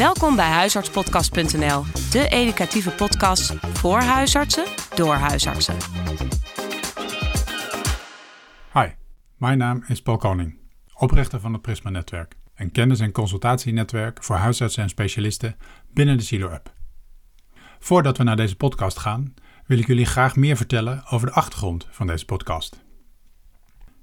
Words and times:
Welkom 0.00 0.36
bij 0.36 0.48
huisartspodcast.nl, 0.48 1.84
de 2.10 2.28
educatieve 2.28 2.90
podcast 2.90 3.54
voor 3.60 4.00
huisartsen 4.00 4.64
door 4.94 5.14
huisartsen. 5.14 5.76
Hi, 8.72 8.88
mijn 9.36 9.58
naam 9.58 9.84
is 9.88 10.02
Paul 10.02 10.16
Koning, 10.16 10.58
oprichter 10.94 11.40
van 11.40 11.52
het 11.52 11.62
Prisma-netwerk, 11.62 12.36
een 12.54 12.72
kennis- 12.72 13.00
en 13.00 13.12
consultatienetwerk 13.12 14.24
voor 14.24 14.36
huisartsen 14.36 14.82
en 14.82 14.88
specialisten 14.88 15.56
binnen 15.92 16.16
de 16.16 16.22
Silo-app. 16.22 16.74
Voordat 17.78 18.18
we 18.18 18.24
naar 18.24 18.36
deze 18.36 18.56
podcast 18.56 18.98
gaan, 18.98 19.34
wil 19.66 19.78
ik 19.78 19.86
jullie 19.86 20.06
graag 20.06 20.36
meer 20.36 20.56
vertellen 20.56 21.02
over 21.10 21.26
de 21.26 21.34
achtergrond 21.34 21.86
van 21.90 22.06
deze 22.06 22.24
podcast. 22.24 22.84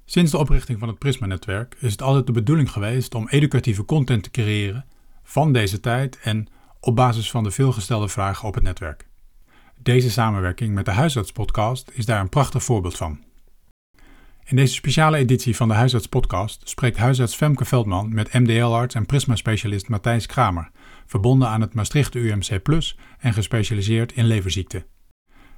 Sinds 0.06 0.32
de 0.32 0.38
oprichting 0.38 0.80
van 0.80 0.88
het 0.88 1.00
Prisma-netwerk 1.00 1.76
is 1.80 1.92
het 1.92 2.02
altijd 2.02 2.26
de 2.26 2.32
bedoeling 2.32 2.72
geweest 2.72 3.16
om 3.16 3.28
educatieve 3.28 3.86
content 3.86 4.24
te 4.24 4.32
creëren 4.32 4.86
van 5.30 5.52
deze 5.52 5.80
tijd 5.80 6.20
en 6.22 6.48
op 6.80 6.96
basis 6.96 7.32
van 7.32 7.44
de 7.44 7.52
veelgestelde 7.52 8.08
vragen 8.08 8.48
op 8.48 8.54
het 8.54 8.64
netwerk. 8.64 9.08
Deze 9.82 10.12
samenwerking 10.12 10.74
met 10.74 10.86
de 10.86 10.92
Huisartspodcast 10.92 11.92
is 11.94 12.06
daar 12.06 12.20
een 12.20 12.30
prachtig 12.30 12.64
voorbeeld 12.64 12.98
van. 12.98 13.20
In 14.46 14.56
deze 14.56 14.74
speciale 14.74 15.18
editie 15.18 15.56
van 15.56 15.68
de 15.68 15.74
Huisartspodcast 15.74 16.70
spreekt 16.70 16.98
huisarts 16.98 17.36
Femke 17.36 17.66
Veldman 17.66 18.14
met 18.14 18.34
MDL-arts 18.34 18.96
en 18.96 19.06
Prisma-specialist 19.06 19.90
Matthijs 19.90 20.26
Kramer, 20.26 20.72
verbonden 21.06 21.48
aan 21.48 21.62
het 21.62 21.74
Maastricht 21.74 22.16
UMC 22.16 22.64
Plus 22.64 22.98
en 23.20 23.34
gespecialiseerd 23.34 24.12
in 24.12 24.26
leverziekten. 24.26 24.86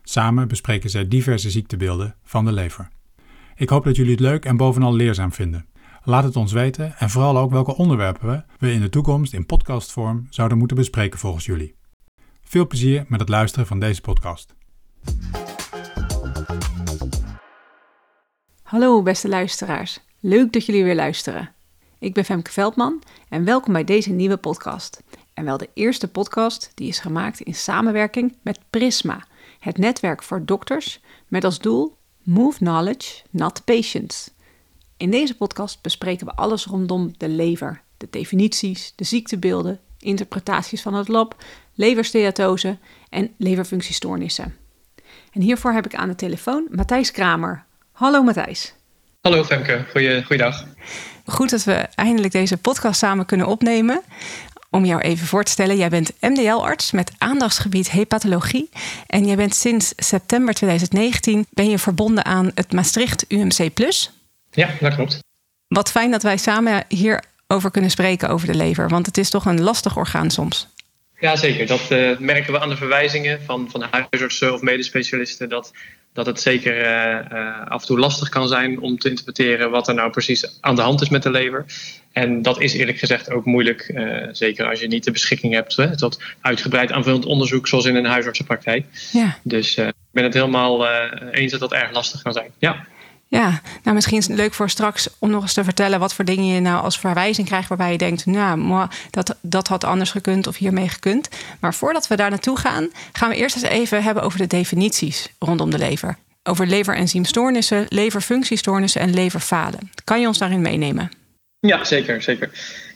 Samen 0.04 0.48
bespreken 0.48 0.90
zij 0.90 1.08
diverse 1.08 1.50
ziektebeelden 1.50 2.16
van 2.24 2.46
de 2.46 2.52
lever. 2.52 2.88
Ik 3.56 3.70
hoop 3.70 3.84
dat 3.84 3.96
jullie 3.96 4.12
het 4.12 4.20
leuk 4.20 4.46
en 4.46 4.58
bovenal 4.58 4.94
leerzaam 4.94 5.32
vinden. 5.32 5.66
Laat 6.04 6.24
het 6.24 6.36
ons 6.36 6.52
weten 6.52 6.98
en 6.98 7.10
vooral 7.10 7.38
ook 7.38 7.52
welke 7.52 7.76
onderwerpen 7.76 8.46
we 8.60 8.72
in 8.72 8.82
de 8.82 8.90
toekomst 8.90 9.34
in 9.34 9.46
podcastvorm 9.46 10.28
zouden 10.30 10.58
moeten 10.58 10.78
bespreken 10.78 11.20
volgens 11.20 11.46
jullie. 11.46 11.76
Veel 12.44 12.68
plezier 12.68 13.06
met 13.08 13.20
het 13.20 13.30
luisteren 13.30 13.68
van 13.68 13.80
deze 13.80 14.02
podcast. 14.02 14.56
Hallo 18.64 19.02
beste 19.02 19.30
luisteraars, 19.30 20.00
leuk 20.20 20.54
dat 20.54 20.66
jullie 20.66 20.84
weer 20.84 20.96
luisteren. 20.96 21.54
Ik 22.00 22.14
ben 22.14 22.26
Femke 22.26 22.52
Veldman 22.52 23.04
en 23.30 23.44
welkom 23.44 23.74
bij 23.74 23.84
deze 23.84 24.12
nieuwe 24.12 24.38
podcast. 24.38 25.04
En 25.34 25.46
wel 25.46 25.58
de 25.58 25.70
eerste 25.74 26.08
podcast 26.08 26.72
die 26.76 26.88
is 26.88 27.00
gemaakt 27.00 27.40
in 27.40 27.56
samenwerking 27.56 28.38
met 28.42 28.60
Prisma, 28.70 29.26
het 29.60 29.78
netwerk 29.78 30.24
voor 30.24 30.46
dokters 30.46 31.02
met 31.28 31.44
als 31.44 31.60
doel 31.60 31.98
Move 32.24 32.58
Knowledge, 32.58 33.22
Not 33.30 33.66
Patients. 33.66 34.32
In 35.00 35.12
deze 35.12 35.36
podcast 35.36 35.82
bespreken 35.82 36.26
we 36.26 36.36
alles 36.36 36.66
rondom 36.66 37.14
de 37.18 37.30
lever, 37.30 37.82
de 37.98 38.08
definities, 38.10 38.94
de 38.96 39.04
ziektebeelden, 39.04 39.80
interpretaties 40.00 40.82
van 40.82 40.94
het 40.94 41.08
lab, 41.08 41.44
leversteatose 41.74 42.78
en 43.10 43.34
leverfunctiestoornissen. 43.38 44.56
En 45.32 45.42
hiervoor 45.42 45.72
heb 45.72 45.86
ik 45.86 45.96
aan 45.96 46.08
de 46.08 46.16
telefoon 46.16 46.68
Matthijs 46.72 47.12
Kramer. 47.12 47.64
Hallo 47.92 48.24
Matthijs. 48.24 48.74
Hallo 49.22 49.44
Femke, 49.44 49.86
Goeie, 49.92 50.24
goeiedag. 50.24 50.66
Goed 51.26 51.50
dat 51.50 51.64
we 51.64 51.74
eindelijk 51.96 52.34
deze 52.34 52.58
podcast 52.58 53.00
samen 53.00 53.26
kunnen 53.26 53.48
opnemen. 53.48 54.02
Om 54.70 54.86
jou 54.86 55.02
even 55.02 55.28
voor 55.28 55.44
te 55.44 55.52
stellen, 55.52 55.78
jij 55.78 55.90
bent 55.90 56.12
MDL-arts 56.20 56.92
met 56.92 57.12
aandachtsgebied 57.18 57.92
hepatologie. 57.92 58.70
En 59.08 59.26
jij 59.26 59.36
bent 59.36 59.56
sinds 59.56 59.94
september 59.96 60.54
2019 60.54 61.46
ben 61.50 61.70
je 61.70 61.80
verbonden 61.80 62.26
aan 62.26 62.52
het 62.56 62.74
Maastricht 62.74 63.26
UMC 63.28 63.74
Plus. 63.74 64.19
Ja, 64.52 64.70
dat 64.80 64.96
klopt. 64.96 65.20
Wat 65.68 65.92
fijn 65.92 66.12
dat 66.12 66.24
wij 66.24 66.38
samen 66.38 66.84
hierover 66.88 67.72
kunnen 67.72 67.92
spreken 67.92 68.30
over 68.30 68.48
de 68.48 68.56
lever. 68.56 68.90
Want 68.90 69.06
het 69.06 69.18
is 69.18 69.30
toch 69.30 69.46
een 69.46 69.62
lastig 69.62 69.98
orgaan 69.98 70.32
soms. 70.32 70.68
Ja, 71.20 71.36
zeker. 71.36 71.68
Dat 71.68 71.92
uh, 71.92 72.18
merken 72.18 72.54
we 72.54 72.60
aan 72.60 72.70
de 72.70 72.78
verwijzingen 72.78 73.42
van, 73.46 73.70
van 73.72 73.86
huisartsen 73.92 74.54
of 74.54 74.62
medespecialisten. 74.62 75.50
Dat, 75.50 75.74
dat 76.14 76.26
het 76.26 76.42
zeker 76.42 76.78
uh, 76.78 77.32
uh, 77.32 77.66
af 77.68 77.82
en 77.82 77.88
toe 77.88 78.00
lastig 78.00 78.30
kan 78.30 78.48
zijn 78.48 78.80
om 78.80 78.98
te 78.98 79.10
interpreteren 79.10 79.72
wat 79.72 79.88
er 79.88 79.94
nou 79.94 80.12
precies 80.12 80.58
aan 80.62 80.76
de 80.76 80.82
hand 80.82 81.02
is 81.02 81.10
met 81.10 81.24
de 81.24 81.32
lever. 81.32 81.66
En 82.12 82.42
dat 82.42 82.62
is 82.62 82.74
eerlijk 82.74 82.98
gezegd 82.98 83.32
ook 83.32 83.46
moeilijk, 83.46 83.94
zeker 84.32 84.70
als 84.70 84.80
je 84.80 84.88
niet 84.88 85.04
de 85.04 85.12
beschikking 85.12 85.54
hebt 85.54 85.76
hè, 85.76 85.98
tot 85.98 86.22
uitgebreid 86.42 86.92
aanvullend 86.92 87.26
onderzoek 87.26 87.68
zoals 87.68 87.86
in 87.86 87.96
een 87.96 88.06
huisartsenpraktijk. 88.06 88.86
Ja. 89.12 89.38
Dus 89.44 89.78
ik 89.78 89.94
ben 90.12 90.24
het 90.24 90.34
helemaal 90.34 90.88
eens 91.32 91.52
dat 91.52 91.60
dat 91.60 91.74
erg 91.74 91.92
lastig 91.92 92.22
kan 92.22 92.34
zijn. 92.34 92.52
Ja. 92.58 92.86
Ja, 93.30 93.62
nou 93.84 93.96
misschien 93.96 94.18
is 94.18 94.28
het 94.28 94.38
leuk 94.38 94.54
voor 94.54 94.70
straks 94.70 95.10
om 95.20 95.30
nog 95.30 95.42
eens 95.42 95.54
te 95.54 95.64
vertellen 95.64 96.00
wat 96.00 96.14
voor 96.14 96.26
dingen 96.26 96.46
je 96.46 96.60
nou 96.60 96.84
als 96.84 97.00
verwijzing 97.00 97.48
krijgt 97.48 97.68
waarbij 97.68 97.92
je 97.92 97.98
denkt, 97.98 98.26
nou, 98.26 98.88
dat, 99.10 99.36
dat 99.42 99.68
had 99.68 99.84
anders 99.84 100.12
gekund 100.12 100.48
of 100.48 100.58
hiermee 100.58 100.90
gekund. 100.90 101.30
Maar 101.60 101.74
voordat 101.74 102.08
we 102.08 102.16
daar 102.16 102.30
naartoe 102.30 102.58
gaan, 102.58 102.90
gaan 103.14 103.30
we 103.30 103.36
eerst 103.36 103.56
eens 103.56 103.66
even 103.66 104.04
hebben 104.04 104.24
over 104.24 104.38
de 104.40 104.48
definities 104.48 105.30
rondom 105.40 105.70
de 105.70 105.78
lever. 105.78 106.18
Over 106.44 106.68
leverenzymstoornissen, 106.68 107.86
leverfunctiestoornissen 107.90 109.02
en 109.02 109.14
leverfalen. 109.14 109.92
Kan 110.04 110.22
je 110.22 110.28
ons 110.28 110.38
daarin 110.38 110.62
meenemen? 110.62 111.12
Ja, 111.60 111.84
zeker, 111.84 112.22
zeker. 112.22 112.50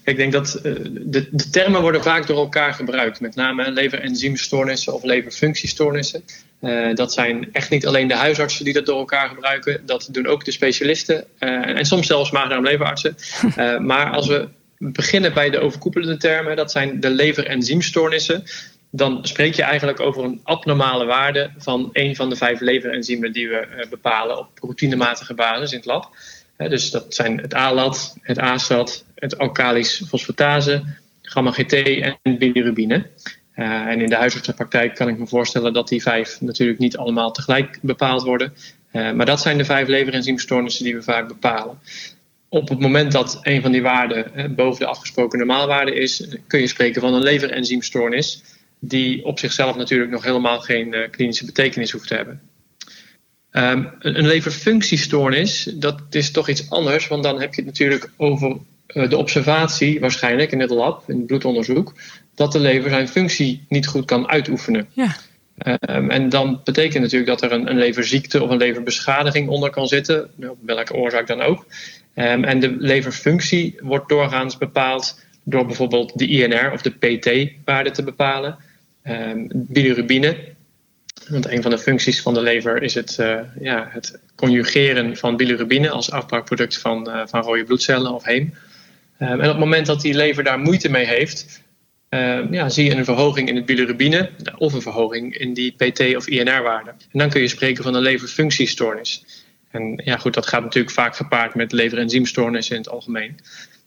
Ik 0.03 0.15
denk 0.15 0.31
dat 0.31 0.55
uh, 0.55 0.61
de, 0.91 1.27
de, 1.31 1.49
termen 1.49 1.81
worden 1.81 2.03
vaak 2.03 2.27
door 2.27 2.37
elkaar 2.37 2.73
gebruikt. 2.73 3.19
Met 3.19 3.35
name 3.35 3.71
leverenzymstoornissen 3.71 4.93
of 4.93 5.03
leverfunctiestoornissen. 5.03 6.23
Uh, 6.63 6.95
dat 6.95 7.13
zijn 7.13 7.49
echt 7.51 7.69
niet 7.69 7.87
alleen 7.87 8.07
de 8.07 8.15
huisartsen 8.15 8.65
die 8.65 8.73
dat 8.73 8.85
door 8.85 8.99
elkaar 8.99 9.29
gebruiken. 9.29 9.85
Dat 9.85 10.07
doen 10.11 10.27
ook 10.27 10.45
de 10.45 10.51
specialisten. 10.51 11.25
Uh, 11.39 11.77
en 11.77 11.85
soms 11.85 12.07
zelfs 12.07 12.31
maag-darm-leverartsen. 12.31 13.15
maar 13.91 14.11
als 14.11 14.27
we 14.27 14.47
beginnen 14.77 15.33
bij 15.33 15.49
de 15.49 15.59
overkoepelende 15.59 16.17
termen. 16.17 16.55
Dat 16.55 16.71
zijn 16.71 16.99
de 16.99 17.09
leverenzymstoornissen. 17.09 18.43
Dan 18.89 19.25
spreek 19.25 19.53
je 19.53 19.63
eigenlijk 19.63 19.99
over 19.99 20.23
een 20.23 20.39
abnormale 20.43 21.05
waarde 21.05 21.51
van 21.57 21.89
een 21.93 22.15
van 22.15 22.29
de 22.29 22.35
vijf 22.35 22.59
leverenzymen 22.59 23.31
die 23.31 23.47
we 23.47 23.85
bepalen 23.89 24.37
op 24.37 24.49
routinematige 24.61 25.33
basis 25.33 25.71
in 25.71 25.77
het 25.77 25.85
lab 25.85 26.11
dus 26.57 26.91
dat 26.91 27.13
zijn 27.13 27.37
het 27.37 27.53
ALAT, 27.53 28.15
het 28.21 28.39
ASAT, 28.39 29.05
het 29.15 29.37
alkalisch 29.37 30.03
fosfatase, 30.07 30.83
gamma-GT 31.21 31.73
en 31.73 32.37
bilirubine. 32.37 33.09
Uh, 33.55 33.65
en 33.65 34.01
in 34.01 34.09
de 34.09 34.15
huisartsenpraktijk 34.15 34.95
kan 34.95 35.07
ik 35.07 35.17
me 35.17 35.27
voorstellen 35.27 35.73
dat 35.73 35.87
die 35.87 36.01
vijf 36.01 36.41
natuurlijk 36.41 36.79
niet 36.79 36.97
allemaal 36.97 37.31
tegelijk 37.31 37.79
bepaald 37.81 38.23
worden. 38.23 38.53
Uh, 38.91 39.11
maar 39.11 39.25
dat 39.25 39.41
zijn 39.41 39.57
de 39.57 39.65
vijf 39.65 39.87
leverenzymstoornissen 39.87 40.83
die 40.83 40.95
we 40.95 41.01
vaak 41.01 41.27
bepalen. 41.27 41.79
Op 42.49 42.69
het 42.69 42.79
moment 42.79 43.11
dat 43.11 43.39
een 43.41 43.61
van 43.61 43.71
die 43.71 43.81
waarden 43.81 44.31
uh, 44.35 44.45
boven 44.45 44.79
de 44.79 44.85
afgesproken 44.85 45.37
normaalwaarde 45.39 45.93
is, 45.95 46.27
kun 46.47 46.59
je 46.59 46.67
spreken 46.67 47.01
van 47.01 47.13
een 47.13 47.23
leverenzymstoornis, 47.23 48.43
die 48.79 49.25
op 49.25 49.39
zichzelf 49.39 49.75
natuurlijk 49.75 50.11
nog 50.11 50.23
helemaal 50.23 50.59
geen 50.59 50.95
klinische 51.11 51.45
betekenis 51.45 51.91
hoeft 51.91 52.07
te 52.07 52.15
hebben. 52.15 52.41
Um, 53.51 53.91
een 53.99 54.27
leverfunctiestoornis, 54.27 55.63
dat 55.63 56.01
is 56.09 56.31
toch 56.31 56.49
iets 56.49 56.69
anders, 56.69 57.07
want 57.07 57.23
dan 57.23 57.39
heb 57.39 57.53
je 57.53 57.61
het 57.61 57.69
natuurlijk 57.69 58.09
over 58.17 58.57
de 58.85 59.17
observatie, 59.17 59.99
waarschijnlijk 59.99 60.51
in 60.51 60.59
het 60.59 60.69
lab, 60.69 61.09
in 61.09 61.17
het 61.17 61.25
bloedonderzoek, 61.25 61.93
dat 62.35 62.51
de 62.51 62.59
lever 62.59 62.89
zijn 62.89 63.07
functie 63.07 63.65
niet 63.69 63.87
goed 63.87 64.05
kan 64.05 64.27
uitoefenen. 64.27 64.87
Ja. 64.91 65.15
Um, 65.89 66.09
en 66.09 66.29
dan 66.29 66.61
betekent 66.63 67.03
natuurlijk 67.03 67.39
dat 67.39 67.41
er 67.41 67.51
een, 67.51 67.69
een, 67.69 67.77
leverziekte 67.77 68.43
of 68.43 68.49
een 68.49 68.57
leverbeschadiging 68.57 69.49
onder 69.49 69.69
kan 69.69 69.87
zitten, 69.87 70.29
welke 70.65 70.93
oorzaak 70.93 71.27
dan 71.27 71.41
ook. 71.41 71.65
Um, 72.15 72.43
en 72.43 72.59
de 72.59 72.75
leverfunctie 72.77 73.75
wordt 73.81 74.09
doorgaans 74.09 74.57
bepaald 74.57 75.19
door 75.43 75.65
bijvoorbeeld 75.65 76.17
de 76.17 76.27
INR 76.27 76.71
of 76.71 76.81
de 76.81 76.89
PT-waarde 76.89 77.91
te 77.91 78.03
bepalen. 78.03 78.57
bilirubine, 79.51 80.37
want 81.27 81.49
een 81.49 81.61
van 81.61 81.71
de 81.71 81.77
functies 81.77 82.21
van 82.21 82.33
de 82.33 82.41
lever 82.41 82.81
is 82.81 82.93
het, 82.93 83.17
uh, 83.19 83.39
ja, 83.59 83.87
het 83.91 84.19
conjugeren 84.35 85.17
van 85.17 85.37
bilirubine 85.37 85.89
als 85.89 86.11
afbraakproduct 86.11 86.77
van, 86.77 87.09
uh, 87.09 87.21
van 87.25 87.41
rode 87.41 87.63
bloedcellen 87.63 88.13
of 88.13 88.23
heem. 88.23 88.53
En 89.17 89.33
op 89.33 89.41
het 89.41 89.57
moment 89.57 89.85
dat 89.85 90.01
die 90.01 90.13
lever 90.13 90.43
daar 90.43 90.59
moeite 90.59 90.89
mee 90.89 91.05
heeft, 91.05 91.62
uh, 92.13 92.51
ja, 92.51 92.69
zie 92.69 92.85
je 92.85 92.95
een 92.95 93.05
verhoging 93.05 93.49
in 93.49 93.55
het 93.55 93.65
bilirubine 93.65 94.29
of 94.57 94.73
een 94.73 94.81
verhoging 94.81 95.37
in 95.37 95.53
die 95.53 95.71
PT 95.71 96.15
of 96.15 96.27
INR-waarde. 96.27 96.89
En 96.89 97.19
dan 97.19 97.29
kun 97.29 97.41
je 97.41 97.47
spreken 97.47 97.83
van 97.83 97.95
een 97.95 98.01
leverfunctiestoornis. 98.01 99.25
En 99.71 100.01
ja, 100.03 100.17
goed, 100.17 100.33
dat 100.33 100.47
gaat 100.47 100.63
natuurlijk 100.63 100.93
vaak 100.93 101.15
gepaard 101.15 101.55
met 101.55 101.71
leverenzymstoornissen 101.71 102.75
in 102.75 102.81
het 102.81 102.91
algemeen. 102.91 103.39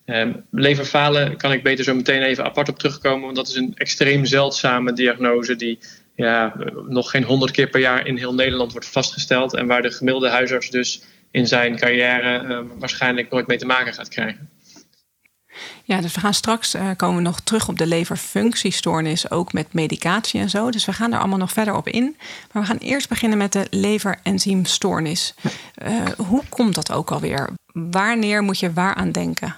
Um, 0.07 0.45
leverfalen 0.51 1.37
kan 1.37 1.53
ik 1.53 1.63
beter 1.63 1.85
zo 1.85 1.95
meteen 1.95 2.23
even 2.23 2.45
apart 2.45 2.69
op 2.69 2.79
terugkomen, 2.79 3.25
want 3.25 3.37
dat 3.37 3.49
is 3.49 3.55
een 3.55 3.73
extreem 3.75 4.25
zeldzame 4.25 4.93
diagnose 4.93 5.57
die 5.57 5.79
ja, 6.15 6.55
nog 6.89 7.11
geen 7.11 7.25
honderd 7.25 7.51
keer 7.51 7.69
per 7.69 7.81
jaar 7.81 8.07
in 8.07 8.17
heel 8.17 8.35
Nederland 8.35 8.73
wordt 8.73 8.89
vastgesteld. 8.89 9.55
En 9.55 9.67
waar 9.67 9.83
de 9.83 9.91
gemiddelde 9.91 10.29
huisarts 10.29 10.71
dus 10.71 11.03
in 11.31 11.47
zijn 11.47 11.77
carrière 11.77 12.45
uh, 12.45 12.61
waarschijnlijk 12.79 13.31
nooit 13.31 13.47
mee 13.47 13.59
te 13.59 13.67
maken 13.67 13.95
gaat 13.95 14.09
krijgen. 14.09 14.49
Ja, 15.85 16.01
dus 16.01 16.15
we 16.15 16.21
gaan 16.21 16.35
straks 16.35 16.75
uh, 16.75 16.91
komen 16.97 17.23
nog 17.23 17.41
terug 17.41 17.69
op 17.69 17.79
de 17.79 17.87
leverfunctiestoornis, 17.87 19.31
ook 19.31 19.53
met 19.53 19.73
medicatie 19.73 20.41
en 20.41 20.51
zo. 20.51 20.71
Dus 20.71 20.85
we 20.85 20.93
gaan 20.93 21.13
er 21.13 21.19
allemaal 21.19 21.39
nog 21.39 21.53
verder 21.53 21.75
op 21.75 21.89
in. 21.89 22.17
Maar 22.53 22.63
we 22.63 22.69
gaan 22.69 22.79
eerst 22.79 23.09
beginnen 23.09 23.39
met 23.39 23.53
de 23.53 23.67
leverenzymstoornis. 23.71 25.35
Uh, 25.83 26.05
hoe 26.17 26.43
komt 26.49 26.75
dat 26.75 26.93
ook 26.93 27.11
alweer? 27.11 27.49
Wanneer 27.73 28.43
moet 28.43 28.59
je 28.59 28.73
waar 28.73 28.95
aan 28.95 29.13
denken? 29.13 29.57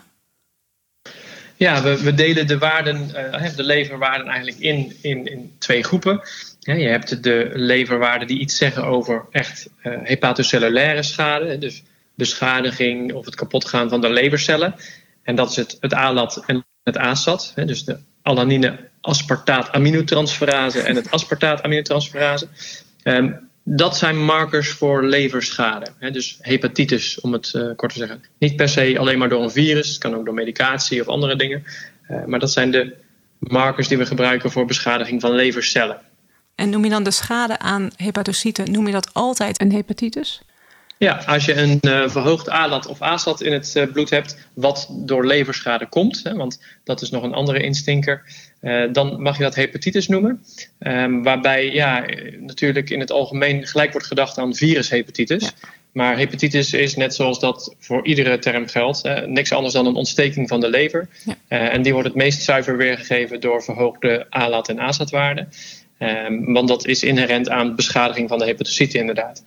Ja, 1.56 1.82
we, 1.82 2.02
we 2.02 2.14
delen 2.14 2.46
de 2.46 2.58
waarden, 2.58 3.10
uh, 3.14 3.56
de 3.56 3.62
leverwaarden 3.62 4.26
eigenlijk 4.26 4.58
in, 4.58 4.96
in, 5.00 5.26
in 5.26 5.52
twee 5.58 5.82
groepen. 5.82 6.20
je 6.58 6.72
hebt 6.72 7.22
de 7.22 7.50
leverwaarden 7.54 8.26
die 8.26 8.38
iets 8.38 8.56
zeggen 8.56 8.84
over 8.84 9.24
echt 9.30 9.68
hepatocellulaire 9.82 11.02
schade, 11.02 11.58
dus 11.58 11.82
beschadiging 12.14 13.12
of 13.12 13.24
het 13.24 13.34
kapotgaan 13.34 13.88
van 13.88 14.00
de 14.00 14.10
levercellen. 14.10 14.74
En 15.28 15.34
dat 15.34 15.50
is 15.50 15.56
het, 15.56 15.76
het 15.80 15.94
ALAT 15.94 16.42
en 16.46 16.66
het 16.82 16.96
ASAT, 16.96 17.52
dus 17.54 17.84
de 17.84 17.98
alanine 18.22 18.78
aspartaat 19.00 19.72
aminotransferase 19.72 20.80
en 20.80 20.96
het 20.96 21.10
aspartaat 21.10 21.62
aminotransferase. 21.62 22.48
Um, 23.04 23.48
dat 23.62 23.96
zijn 23.96 24.24
markers 24.24 24.68
voor 24.68 25.04
leverschade. 25.04 25.86
Hè, 25.98 26.10
dus 26.10 26.38
hepatitis, 26.40 27.20
om 27.20 27.32
het 27.32 27.52
uh, 27.56 27.70
kort 27.76 27.92
te 27.92 27.98
zeggen. 27.98 28.24
Niet 28.38 28.56
per 28.56 28.68
se 28.68 28.98
alleen 28.98 29.18
maar 29.18 29.28
door 29.28 29.42
een 29.42 29.50
virus, 29.50 29.88
het 29.88 29.98
kan 29.98 30.14
ook 30.14 30.24
door 30.24 30.34
medicatie 30.34 31.00
of 31.00 31.08
andere 31.08 31.36
dingen. 31.36 31.64
Uh, 32.10 32.24
maar 32.24 32.38
dat 32.38 32.52
zijn 32.52 32.70
de 32.70 32.94
markers 33.38 33.88
die 33.88 33.98
we 33.98 34.06
gebruiken 34.06 34.50
voor 34.50 34.64
beschadiging 34.64 35.20
van 35.20 35.32
levercellen. 35.32 36.00
En 36.54 36.70
noem 36.70 36.84
je 36.84 36.90
dan 36.90 37.02
de 37.02 37.10
schade 37.10 37.58
aan 37.58 37.90
hepatocyten, 37.96 38.72
noem 38.72 38.86
je 38.86 38.92
dat 38.92 39.14
altijd 39.14 39.60
een 39.60 39.72
hepatitis? 39.72 40.42
Ja, 40.98 41.22
als 41.26 41.44
je 41.44 41.54
een 41.54 41.78
uh, 41.80 42.08
verhoogd 42.08 42.48
ALAT 42.48 42.86
of 42.86 43.02
ASAT 43.02 43.40
in 43.40 43.52
het 43.52 43.74
uh, 43.76 43.92
bloed 43.92 44.10
hebt, 44.10 44.38
wat 44.54 44.88
door 44.90 45.26
leverschade 45.26 45.86
komt, 45.86 46.20
hè, 46.24 46.34
want 46.34 46.62
dat 46.84 47.00
is 47.00 47.10
nog 47.10 47.22
een 47.22 47.34
andere 47.34 47.62
instinker, 47.62 48.22
uh, 48.60 48.92
dan 48.92 49.22
mag 49.22 49.36
je 49.36 49.42
dat 49.42 49.54
hepatitis 49.54 50.08
noemen. 50.08 50.44
Um, 50.78 51.22
waarbij 51.22 51.72
ja, 51.72 52.04
natuurlijk 52.38 52.90
in 52.90 53.00
het 53.00 53.10
algemeen 53.10 53.66
gelijk 53.66 53.92
wordt 53.92 54.06
gedacht 54.06 54.38
aan 54.38 54.54
virushepatitis. 54.54 55.42
Ja. 55.42 55.50
Maar 55.92 56.16
hepatitis 56.16 56.72
is 56.72 56.96
net 56.96 57.14
zoals 57.14 57.40
dat 57.40 57.74
voor 57.78 58.06
iedere 58.06 58.38
term 58.38 58.68
geldt, 58.68 59.26
niks 59.26 59.52
anders 59.52 59.74
dan 59.74 59.86
een 59.86 59.94
ontsteking 59.94 60.48
van 60.48 60.60
de 60.60 60.68
lever. 60.68 61.08
Ja. 61.24 61.70
en 61.70 61.82
die 61.82 61.92
wordt 61.92 62.08
het 62.08 62.16
meest 62.16 62.42
zuiver 62.42 62.76
weergegeven 62.76 63.40
door 63.40 63.62
verhoogde 63.62 64.26
ALAT 64.30 64.68
en 64.68 64.78
ASAT-waarden. 64.78 65.48
Um, 65.98 66.52
want 66.52 66.68
dat 66.68 66.86
is 66.86 67.02
inherent 67.02 67.48
aan 67.48 67.74
beschadiging 67.74 68.28
van 68.28 68.38
de 68.38 68.44
hepatocyten 68.44 69.00
inderdaad. 69.00 69.42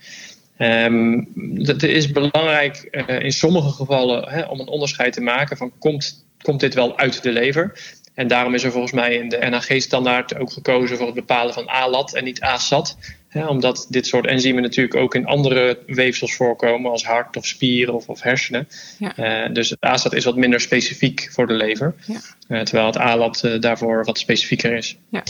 Um, 0.62 1.28
het 1.56 1.84
is 1.84 2.12
belangrijk 2.12 2.88
uh, 3.10 3.20
in 3.20 3.32
sommige 3.32 3.70
gevallen 3.70 4.30
hè, 4.30 4.42
om 4.42 4.60
een 4.60 4.68
onderscheid 4.68 5.14
te 5.14 5.22
maken 5.22 5.58
van 5.58 5.72
komt, 5.80 6.26
komt 6.42 6.60
dit 6.60 6.74
wel 6.74 6.98
uit 6.98 7.24
de 7.24 7.32
lever? 7.32 7.94
En 8.14 8.28
daarom 8.28 8.54
is 8.54 8.64
er 8.64 8.72
volgens 8.72 8.94
mij 8.94 9.14
in 9.14 9.30
de 9.30 9.38
NAG-standaard 9.50 10.38
ook 10.38 10.52
gekozen 10.52 10.98
voor 10.98 11.06
het 11.06 11.16
bepalen 11.16 11.54
van 11.54 11.68
ALAT 11.68 12.14
en 12.14 12.24
niet 12.24 12.42
ASAT. 12.42 12.98
Hè, 13.28 13.48
omdat 13.48 13.88
dit 13.90 14.08
soort 14.08 14.28
enzymen 14.28 14.62
natuurlijk 14.62 14.96
ook 14.96 15.16
in 15.16 15.26
andere 15.26 15.80
weefsels 15.86 16.36
voorkomen, 16.36 16.92
als 16.92 17.06
hart 17.06 17.38
of 17.38 17.46
spieren 17.46 17.94
of, 17.94 18.08
of 18.08 18.22
hersenen. 18.22 18.68
Ja. 19.00 19.46
Uh, 19.46 19.54
dus 19.54 19.70
het 19.70 19.82
ASAT 19.82 20.14
is 20.14 20.26
wat 20.26 20.36
minder 20.36 20.60
specifiek 20.60 21.30
voor 21.32 21.48
de 21.48 21.54
lever, 21.54 21.96
ja. 22.06 22.20
uh, 22.48 22.62
terwijl 22.62 22.86
het 22.88 22.98
ALAT 22.98 23.58
daarvoor 23.60 24.06
wat 24.06 24.20
specifieker 24.20 24.74
is. 24.74 24.98
Ja. 25.10 25.24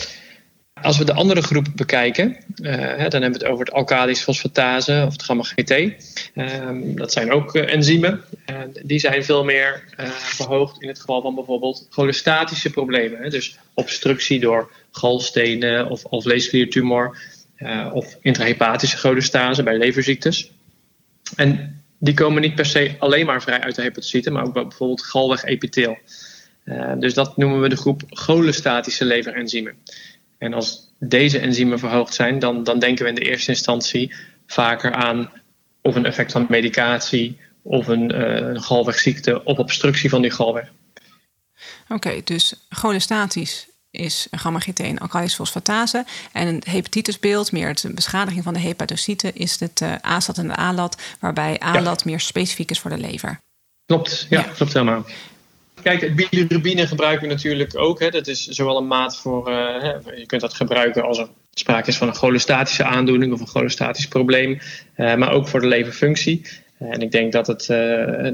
Als 0.82 0.98
we 0.98 1.04
de 1.04 1.12
andere 1.12 1.42
groep 1.42 1.66
bekijken, 1.74 2.36
hè, 2.62 3.08
dan 3.08 3.22
hebben 3.22 3.40
we 3.40 3.44
het 3.44 3.44
over 3.44 3.64
het 3.64 3.74
alkalisch 3.74 4.22
fosfatase 4.22 5.04
of 5.06 5.12
het 5.12 5.22
gamma-GT. 5.22 5.70
Um, 6.34 6.96
dat 6.96 7.12
zijn 7.12 7.32
ook 7.32 7.54
uh, 7.54 7.72
enzymen. 7.72 8.20
Die 8.82 8.98
zijn 8.98 9.24
veel 9.24 9.44
meer 9.44 9.84
verhoogd 10.18 10.82
in 10.82 10.88
het 10.88 11.00
geval 11.00 11.22
van 11.22 11.34
bijvoorbeeld 11.34 11.86
cholestatische 11.90 12.70
problemen. 12.70 13.22
Hè, 13.22 13.30
dus 13.30 13.58
obstructie 13.74 14.40
door 14.40 14.70
galstenen 14.90 15.90
of 15.90 16.06
alvleeskliertumor 16.06 17.18
of 17.92 18.16
intrahepatische 18.20 18.96
cholestase 18.96 19.62
bij 19.62 19.78
leverziektes. 19.78 20.50
En 21.36 21.82
die 21.98 22.14
komen 22.14 22.42
niet 22.42 22.54
per 22.54 22.66
se 22.66 22.94
alleen 22.98 23.26
maar 23.26 23.42
vrij 23.42 23.60
uit 23.60 23.74
de 23.74 23.82
hepatocyten, 23.82 24.32
maar 24.32 24.44
ook 24.44 24.52
bijvoorbeeld 24.52 25.02
galweg-epitheel. 25.02 25.98
dus 26.98 27.14
dat 27.14 27.36
noemen 27.36 27.60
we 27.60 27.68
de 27.68 27.76
groep 27.76 28.02
cholestatische 28.08 29.04
leverenzymen. 29.04 29.74
En 30.42 30.54
als 30.54 30.92
deze 30.98 31.38
enzymen 31.38 31.78
verhoogd 31.78 32.14
zijn, 32.14 32.38
dan, 32.38 32.64
dan 32.64 32.78
denken 32.78 33.04
we 33.04 33.10
in 33.10 33.14
de 33.14 33.30
eerste 33.30 33.50
instantie 33.50 34.14
vaker 34.46 34.92
aan 34.92 35.30
of 35.80 35.94
een 35.94 36.06
effect 36.06 36.32
van 36.32 36.46
medicatie 36.48 37.40
of 37.62 37.86
een, 37.86 38.14
uh, 38.14 38.48
een 38.48 38.62
galwegziekte 38.62 39.44
of 39.44 39.58
obstructie 39.58 40.10
van 40.10 40.22
die 40.22 40.30
galweg. 40.30 40.72
Oké, 41.82 41.94
okay, 41.94 42.22
dus 42.24 42.54
cholestatisch 42.68 43.66
is 43.90 44.26
gamma-GT 44.30 45.00
alkalisch 45.00 45.34
fosfatase. 45.34 46.04
En 46.32 46.46
een 46.46 46.62
hepatitisbeeld, 46.66 47.52
meer 47.52 47.74
de 47.74 47.92
beschadiging 47.92 48.44
van 48.44 48.54
de 48.54 48.60
hepatocyten, 48.60 49.34
is 49.34 49.60
het 49.60 49.80
uh, 49.80 49.94
ASAT 50.00 50.38
en 50.38 50.48
de 50.48 50.56
ALAT, 50.56 51.02
waarbij 51.20 51.58
ALAT 51.58 52.02
ja. 52.04 52.10
meer 52.10 52.20
specifiek 52.20 52.70
is 52.70 52.80
voor 52.80 52.90
de 52.90 52.98
lever. 52.98 53.40
Klopt, 53.86 54.26
ja, 54.30 54.40
ja. 54.40 54.52
klopt 54.52 54.72
helemaal. 54.72 55.04
Kijk, 55.82 56.14
bilirubine 56.14 56.86
gebruiken 56.86 57.28
we 57.28 57.34
natuurlijk 57.34 57.78
ook. 57.78 58.00
Hè. 58.00 58.10
Dat 58.10 58.26
is 58.26 58.46
zowel 58.46 58.76
een 58.76 58.86
maat 58.86 59.16
voor. 59.16 59.50
Hè, 59.50 59.92
je 60.14 60.26
kunt 60.26 60.40
dat 60.40 60.54
gebruiken 60.54 61.02
als 61.02 61.18
er 61.18 61.28
sprake 61.54 61.88
is 61.88 61.96
van 61.96 62.08
een 62.08 62.14
cholestatische 62.14 62.84
aandoening 62.84 63.32
of 63.32 63.40
een 63.40 63.46
cholestatisch 63.46 64.08
probleem. 64.08 64.58
Uh, 64.96 65.14
maar 65.14 65.32
ook 65.32 65.48
voor 65.48 65.60
de 65.60 65.66
leverfunctie. 65.66 66.46
en 66.78 67.00
ik 67.00 67.10
denk 67.10 67.32
dat 67.32 67.46
het, 67.46 67.66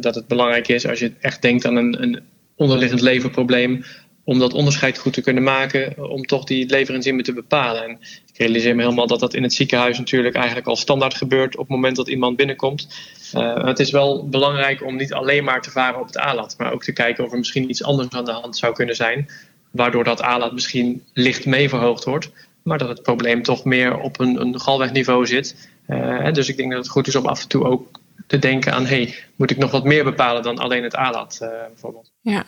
dat 0.02 0.14
het 0.14 0.26
belangrijk 0.26 0.68
is 0.68 0.86
als 0.86 0.98
je 0.98 1.12
echt 1.20 1.42
denkt 1.42 1.66
aan 1.66 1.76
een, 1.76 2.02
een 2.02 2.20
onderliggend 2.56 3.00
leverprobleem 3.00 3.84
om 4.28 4.38
dat 4.38 4.54
onderscheid 4.54 4.98
goed 4.98 5.12
te 5.12 5.20
kunnen 5.20 5.42
maken, 5.42 6.10
om 6.10 6.26
toch 6.26 6.44
die 6.44 6.66
leverenzymen 6.66 7.24
te 7.24 7.32
bepalen. 7.32 7.84
En 7.84 7.90
ik 8.26 8.38
realiseer 8.38 8.74
me 8.74 8.82
helemaal 8.82 9.06
dat 9.06 9.20
dat 9.20 9.34
in 9.34 9.42
het 9.42 9.52
ziekenhuis 9.52 9.98
natuurlijk 9.98 10.34
eigenlijk 10.34 10.66
al 10.66 10.76
standaard 10.76 11.14
gebeurt 11.14 11.54
op 11.54 11.60
het 11.60 11.68
moment 11.68 11.96
dat 11.96 12.08
iemand 12.08 12.36
binnenkomt. 12.36 12.88
Uh, 13.34 13.64
het 13.64 13.78
is 13.78 13.90
wel 13.90 14.28
belangrijk 14.28 14.84
om 14.84 14.96
niet 14.96 15.12
alleen 15.12 15.44
maar 15.44 15.62
te 15.62 15.70
varen 15.70 16.00
op 16.00 16.06
het 16.06 16.16
ALAT, 16.16 16.54
maar 16.58 16.72
ook 16.72 16.82
te 16.82 16.92
kijken 16.92 17.24
of 17.24 17.32
er 17.32 17.38
misschien 17.38 17.70
iets 17.70 17.82
anders 17.82 18.08
aan 18.10 18.24
de 18.24 18.30
hand 18.30 18.56
zou 18.56 18.74
kunnen 18.74 18.96
zijn, 18.96 19.28
waardoor 19.70 20.04
dat 20.04 20.22
ALAT 20.22 20.52
misschien 20.52 21.04
licht 21.12 21.46
mee 21.46 21.68
verhoogd 21.68 22.04
wordt, 22.04 22.30
maar 22.62 22.78
dat 22.78 22.88
het 22.88 23.02
probleem 23.02 23.42
toch 23.42 23.64
meer 23.64 23.98
op 23.98 24.20
een, 24.20 24.40
een 24.40 24.60
galwegniveau 24.60 25.26
zit. 25.26 25.68
Uh, 25.88 26.32
dus 26.32 26.48
ik 26.48 26.56
denk 26.56 26.70
dat 26.70 26.82
het 26.82 26.90
goed 26.90 27.06
is 27.06 27.16
om 27.16 27.26
af 27.26 27.42
en 27.42 27.48
toe 27.48 27.64
ook 27.64 28.00
te 28.26 28.38
denken 28.38 28.72
aan, 28.72 28.86
hey, 28.86 29.14
moet 29.36 29.50
ik 29.50 29.58
nog 29.58 29.70
wat 29.70 29.84
meer 29.84 30.04
bepalen 30.04 30.42
dan 30.42 30.58
alleen 30.58 30.82
het 30.82 30.94
ALAT 30.94 31.38
uh, 31.42 31.48
bijvoorbeeld. 31.48 32.12
Ja, 32.20 32.44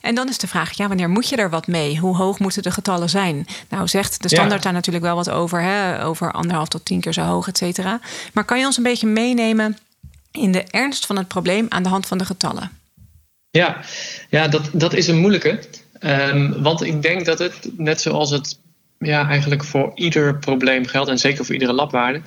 en 0.00 0.14
dan 0.14 0.28
is 0.28 0.38
de 0.38 0.46
vraag, 0.46 0.72
ja, 0.72 0.88
wanneer 0.88 1.10
moet 1.10 1.28
je 1.28 1.36
er 1.36 1.50
wat 1.50 1.66
mee? 1.66 1.98
Hoe 1.98 2.16
hoog 2.16 2.38
moeten 2.38 2.62
de 2.62 2.70
getallen 2.70 3.08
zijn? 3.08 3.46
Nou, 3.68 3.88
zegt 3.88 4.22
de 4.22 4.28
standaard 4.28 4.58
ja. 4.58 4.64
daar 4.64 4.72
natuurlijk 4.72 5.04
wel 5.04 5.14
wat 5.14 5.30
over, 5.30 5.62
hè? 5.62 6.04
over 6.04 6.32
anderhalf 6.32 6.68
tot 6.68 6.84
tien 6.84 7.00
keer 7.00 7.12
zo 7.12 7.22
hoog, 7.22 7.48
et 7.48 7.58
cetera. 7.58 8.00
Maar 8.32 8.44
kan 8.44 8.58
je 8.58 8.66
ons 8.66 8.76
een 8.76 8.82
beetje 8.82 9.06
meenemen 9.06 9.78
in 10.30 10.52
de 10.52 10.62
ernst 10.62 11.06
van 11.06 11.16
het 11.16 11.28
probleem 11.28 11.66
aan 11.68 11.82
de 11.82 11.88
hand 11.88 12.06
van 12.06 12.18
de 12.18 12.24
getallen? 12.24 12.70
Ja, 13.50 13.80
ja 14.28 14.48
dat, 14.48 14.70
dat 14.72 14.92
is 14.92 15.06
een 15.06 15.18
moeilijke. 15.18 15.60
Um, 16.00 16.62
want 16.62 16.82
ik 16.82 17.02
denk 17.02 17.24
dat 17.24 17.38
het, 17.38 17.70
net 17.76 18.00
zoals 18.00 18.30
het 18.30 18.58
ja, 18.98 19.28
eigenlijk 19.28 19.64
voor 19.64 19.92
ieder 19.94 20.38
probleem 20.38 20.86
geldt, 20.86 21.10
en 21.10 21.18
zeker 21.18 21.44
voor 21.44 21.54
iedere 21.54 21.72
labwaarde, 21.72 22.22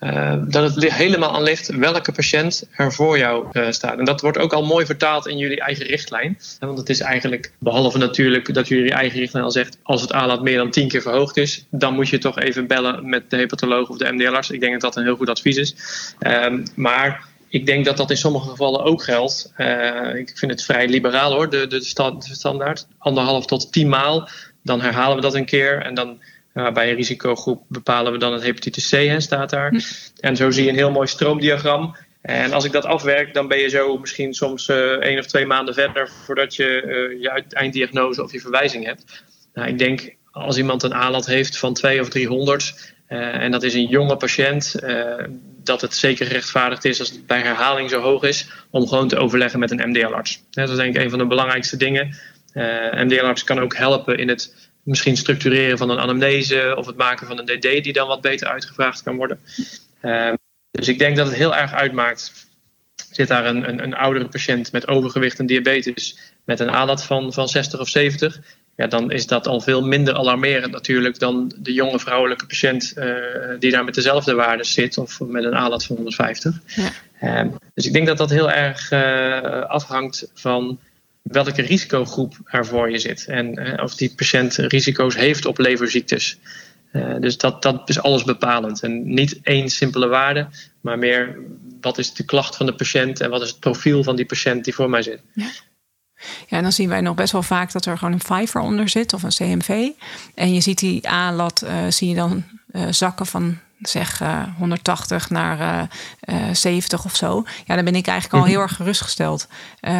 uh, 0.00 0.34
dat 0.48 0.74
het 0.74 0.92
helemaal 0.92 1.34
aan 1.34 1.42
ligt 1.42 1.76
welke 1.76 2.12
patiënt 2.12 2.68
er 2.72 2.92
voor 2.92 3.18
jou 3.18 3.46
uh, 3.52 3.70
staat. 3.70 3.98
En 3.98 4.04
dat 4.04 4.20
wordt 4.20 4.38
ook 4.38 4.52
al 4.52 4.64
mooi 4.64 4.86
vertaald 4.86 5.26
in 5.26 5.38
jullie 5.38 5.60
eigen 5.60 5.86
richtlijn. 5.86 6.38
Want 6.60 6.78
het 6.78 6.88
is 6.88 7.00
eigenlijk, 7.00 7.52
behalve 7.58 7.98
natuurlijk 7.98 8.54
dat 8.54 8.68
jullie 8.68 8.92
eigen 8.92 9.18
richtlijn 9.18 9.44
al 9.44 9.50
zegt... 9.50 9.78
als 9.82 10.00
het 10.00 10.12
aanlaat 10.12 10.42
meer 10.42 10.56
dan 10.56 10.70
tien 10.70 10.88
keer 10.88 11.02
verhoogd 11.02 11.36
is... 11.36 11.66
dan 11.70 11.94
moet 11.94 12.08
je 12.08 12.18
toch 12.18 12.38
even 12.38 12.66
bellen 12.66 13.08
met 13.08 13.30
de 13.30 13.36
hepatoloog 13.36 13.88
of 13.88 13.98
de 13.98 14.12
MDL'arts. 14.12 14.50
Ik 14.50 14.60
denk 14.60 14.72
dat 14.72 14.80
dat 14.80 14.96
een 14.96 15.02
heel 15.02 15.16
goed 15.16 15.30
advies 15.30 15.56
is. 15.56 15.74
Um, 16.20 16.64
maar 16.74 17.24
ik 17.48 17.66
denk 17.66 17.84
dat 17.84 17.96
dat 17.96 18.10
in 18.10 18.16
sommige 18.16 18.48
gevallen 18.48 18.84
ook 18.84 19.02
geldt. 19.02 19.52
Uh, 19.56 20.14
ik 20.14 20.32
vind 20.34 20.50
het 20.50 20.64
vrij 20.64 20.88
liberaal 20.88 21.32
hoor, 21.32 21.50
de, 21.50 21.66
de, 21.66 21.78
de 21.78 22.34
standaard. 22.34 22.86
Anderhalf 22.98 23.46
tot 23.46 23.72
tien 23.72 23.88
maal. 23.88 24.28
Dan 24.62 24.80
herhalen 24.80 25.16
we 25.16 25.22
dat 25.22 25.34
een 25.34 25.44
keer 25.44 25.82
en 25.82 25.94
dan 25.94 26.20
bij 26.56 26.90
een 26.90 26.96
risicogroep 26.96 27.64
bepalen 27.68 28.12
we 28.12 28.18
dan 28.18 28.32
het 28.32 28.42
hepatitis 28.42 28.88
C, 28.88 28.92
hè, 28.92 29.20
staat 29.20 29.50
daar. 29.50 29.70
Hm. 29.70 29.80
En 30.20 30.36
zo 30.36 30.50
zie 30.50 30.64
je 30.64 30.70
een 30.70 30.76
heel 30.76 30.90
mooi 30.90 31.06
stroomdiagram. 31.06 31.96
En 32.22 32.52
als 32.52 32.64
ik 32.64 32.72
dat 32.72 32.84
afwerk, 32.84 33.34
dan 33.34 33.48
ben 33.48 33.58
je 33.58 33.68
zo 33.68 33.98
misschien 33.98 34.34
soms 34.34 34.68
uh, 34.68 34.76
één 34.76 35.18
of 35.18 35.26
twee 35.26 35.46
maanden 35.46 35.74
verder 35.74 36.10
voordat 36.24 36.54
je 36.54 36.82
uh, 36.82 37.22
je 37.22 37.44
einddiagnose 37.48 38.22
of 38.22 38.32
je 38.32 38.40
verwijzing 38.40 38.84
hebt. 38.84 39.24
Nou, 39.54 39.68
ik 39.68 39.78
denk 39.78 40.14
als 40.30 40.56
iemand 40.56 40.82
een 40.82 40.94
aanlat 40.94 41.26
heeft 41.26 41.58
van 41.58 41.74
2 41.74 42.00
of 42.00 42.08
300 42.08 42.94
en 43.06 43.50
dat 43.50 43.62
is 43.62 43.74
een 43.74 43.86
jonge 43.86 44.16
patiënt, 44.16 44.74
dat 45.62 45.80
het 45.80 45.94
zeker 45.94 46.26
gerechtvaardigd 46.26 46.84
is 46.84 47.00
als 47.00 47.10
het 47.10 47.26
bij 47.26 47.40
herhaling 47.40 47.90
zo 47.90 48.00
hoog 48.00 48.22
is, 48.22 48.48
om 48.70 48.88
gewoon 48.88 49.08
te 49.08 49.16
overleggen 49.16 49.58
met 49.58 49.70
een 49.70 49.88
MDL-arts. 49.88 50.42
Dat 50.50 50.68
is 50.68 50.76
denk 50.76 50.96
ik 50.96 51.02
een 51.02 51.10
van 51.10 51.18
de 51.18 51.26
belangrijkste 51.26 51.76
dingen. 51.76 52.16
MDL-arts 53.04 53.44
kan 53.44 53.60
ook 53.60 53.76
helpen 53.76 54.18
in 54.18 54.28
het 54.28 54.65
misschien 54.86 55.16
structureren 55.16 55.78
van 55.78 55.90
een 55.90 55.98
anamnese 55.98 56.74
of 56.76 56.86
het 56.86 56.96
maken 56.96 57.26
van 57.26 57.38
een 57.38 57.44
DD 57.44 57.84
die 57.84 57.92
dan 57.92 58.08
wat 58.08 58.20
beter 58.20 58.48
uitgevraagd 58.48 59.02
kan 59.02 59.16
worden. 59.16 59.40
Uh, 60.02 60.32
dus 60.70 60.88
ik 60.88 60.98
denk 60.98 61.16
dat 61.16 61.26
het 61.26 61.36
heel 61.36 61.56
erg 61.56 61.72
uitmaakt. 61.72 62.32
Zit 63.10 63.28
daar 63.28 63.46
een, 63.46 63.68
een, 63.68 63.82
een, 63.82 63.94
oudere 63.94 64.28
patiënt 64.28 64.72
met 64.72 64.88
overgewicht 64.88 65.38
en 65.38 65.46
diabetes 65.46 66.18
met 66.44 66.60
een 66.60 66.70
ALAT 66.70 67.04
van, 67.04 67.32
van 67.32 67.48
60 67.48 67.80
of 67.80 67.88
70, 67.88 68.40
ja, 68.76 68.86
dan 68.86 69.10
is 69.10 69.26
dat 69.26 69.46
al 69.46 69.60
veel 69.60 69.86
minder 69.86 70.14
alarmerend 70.14 70.72
natuurlijk 70.72 71.18
dan 71.18 71.52
de 71.56 71.72
jonge 71.72 71.98
vrouwelijke 71.98 72.46
patiënt 72.46 72.94
uh, 72.96 73.14
die 73.58 73.70
daar 73.70 73.84
met 73.84 73.94
dezelfde 73.94 74.34
waarden 74.34 74.66
zit 74.66 74.98
of 74.98 75.20
met 75.20 75.44
een 75.44 75.54
ALAT 75.54 75.84
van 75.84 75.96
150. 75.96 76.60
Ja. 76.66 76.90
Uh, 77.22 77.52
dus 77.74 77.86
ik 77.86 77.92
denk 77.92 78.06
dat 78.06 78.18
dat 78.18 78.30
heel 78.30 78.50
erg 78.50 78.90
uh, 78.90 79.62
afhangt 79.62 80.30
van 80.34 80.78
welke 81.26 81.62
risicogroep 81.62 82.40
er 82.44 82.66
voor 82.66 82.90
je 82.90 82.98
zit. 82.98 83.26
En 83.26 83.80
of 83.82 83.94
die 83.94 84.14
patiënt 84.16 84.54
risico's 84.54 85.16
heeft 85.16 85.46
op 85.46 85.58
leverziektes. 85.58 86.38
dus 87.20 87.38
dat, 87.38 87.62
dat 87.62 87.88
is 87.88 88.00
alles 88.00 88.24
bepalend. 88.24 88.82
En 88.82 89.14
niet 89.14 89.40
één 89.42 89.68
simpele 89.68 90.06
waarde, 90.06 90.48
maar 90.80 90.98
meer 90.98 91.38
wat 91.80 91.98
is 91.98 92.14
de 92.14 92.24
klacht 92.24 92.56
van 92.56 92.66
de 92.66 92.74
patiënt 92.74 93.20
en 93.20 93.30
wat 93.30 93.42
is 93.42 93.48
het 93.48 93.60
profiel 93.60 94.02
van 94.02 94.16
die 94.16 94.26
patiënt 94.26 94.64
die 94.64 94.74
voor 94.74 94.90
mij 94.90 95.02
zit. 95.02 95.20
Ja. 95.34 95.50
Ja, 96.46 96.56
en 96.56 96.62
dan 96.62 96.72
zien 96.72 96.88
wij 96.88 97.00
nog 97.00 97.14
best 97.14 97.32
wel 97.32 97.42
vaak 97.42 97.72
dat 97.72 97.86
er 97.86 97.98
gewoon 97.98 98.14
een 98.14 98.20
Fiver 98.20 98.60
onder 98.60 98.88
zit 98.88 99.12
of 99.12 99.22
een 99.22 99.30
CMV. 99.30 99.88
En 100.34 100.54
je 100.54 100.60
ziet 100.60 100.78
die 100.78 101.08
A-lat, 101.08 101.62
uh, 101.64 101.72
zie 101.88 102.08
je 102.08 102.14
dan 102.14 102.44
zakken 102.90 103.26
van 103.26 103.58
zeg 103.78 104.20
uh, 104.20 104.42
180 104.58 105.30
naar 105.30 105.88
70 106.52 107.04
of 107.04 107.16
zo. 107.16 107.44
Ja, 107.64 107.74
dan 107.74 107.84
ben 107.84 107.94
ik 107.94 108.06
eigenlijk 108.06 108.34
al 108.34 108.40
mhm. 108.40 108.50
heel 108.50 108.60
erg 108.60 108.76
gerustgesteld. 108.76 109.48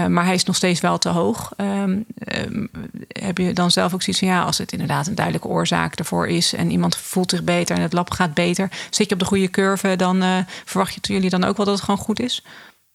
maar 0.09 0.25
hij 0.25 0.35
is 0.35 0.45
nog 0.45 0.57
steeds 0.57 0.81
wel 0.81 0.99
te 0.99 1.09
hoog. 1.09 1.53
Um, 1.57 2.07
um, 2.35 2.71
heb 3.09 3.39
je 3.39 3.53
dan 3.53 3.71
zelf 3.71 3.95
ook 3.95 4.03
zoiets 4.03 4.23
van 4.23 4.33
ja, 4.33 4.43
als 4.43 4.59
het 4.59 4.73
inderdaad 4.73 5.07
een 5.07 5.15
duidelijke 5.15 5.49
oorzaak 5.49 5.95
ervoor 5.95 6.29
is 6.29 6.53
en 6.53 6.71
iemand 6.71 6.97
voelt 6.97 7.31
zich 7.31 7.45
beter 7.45 7.77
en 7.77 7.83
het 7.83 7.93
lab 7.93 8.11
gaat 8.11 8.35
beter, 8.35 8.71
zit 8.91 9.09
je 9.09 9.15
op 9.15 9.21
de 9.21 9.27
goede 9.27 9.51
curve, 9.51 9.97
dan 9.97 10.45
verwacht 10.65 10.95
je 10.95 11.13
jullie 11.13 11.31
dan 11.31 11.45
ook 11.45 11.57
wel 11.57 11.67
dat 11.67 11.75
het 11.75 11.85
gewoon 11.85 12.01
goed 12.01 12.21
is? 12.21 12.45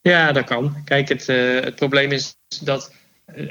Ja, 0.01 0.31
dat 0.31 0.45
kan. 0.45 0.75
Kijk, 0.85 1.09
het, 1.09 1.27
het 1.27 1.75
probleem 1.75 2.11
is 2.11 2.35
dat 2.61 2.91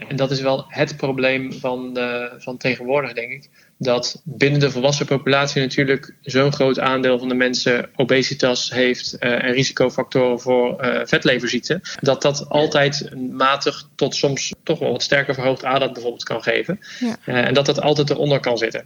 en 0.08 0.16
dat 0.16 0.30
is 0.30 0.40
wel 0.40 0.64
het 0.68 0.96
probleem 0.96 1.52
van, 1.52 1.98
van 2.38 2.56
tegenwoordig, 2.56 3.12
denk 3.12 3.32
ik. 3.32 3.50
Dat 3.82 4.22
binnen 4.24 4.60
de 4.60 4.70
volwassen 4.70 5.06
populatie 5.06 5.62
natuurlijk 5.62 6.14
zo'n 6.20 6.52
groot 6.52 6.78
aandeel 6.78 7.18
van 7.18 7.28
de 7.28 7.34
mensen 7.34 7.90
obesitas 7.96 8.70
heeft 8.70 9.16
uh, 9.20 9.44
en 9.44 9.52
risicofactoren 9.52 10.40
voor 10.40 10.84
uh, 10.84 11.00
vetleverziekten. 11.04 11.80
Dat 12.00 12.22
dat 12.22 12.48
altijd 12.48 13.06
een 13.10 13.36
matig 13.36 13.88
tot 13.94 14.14
soms 14.14 14.54
toch 14.62 14.78
wel 14.78 14.90
wat 14.92 15.02
sterker 15.02 15.34
verhoogd 15.34 15.64
aandacht 15.64 15.92
bijvoorbeeld 15.92 16.24
kan 16.24 16.42
geven. 16.42 16.80
Ja. 16.98 17.16
Uh, 17.26 17.46
en 17.46 17.54
dat 17.54 17.66
dat 17.66 17.80
altijd 17.80 18.10
eronder 18.10 18.40
kan 18.40 18.58
zitten. 18.58 18.84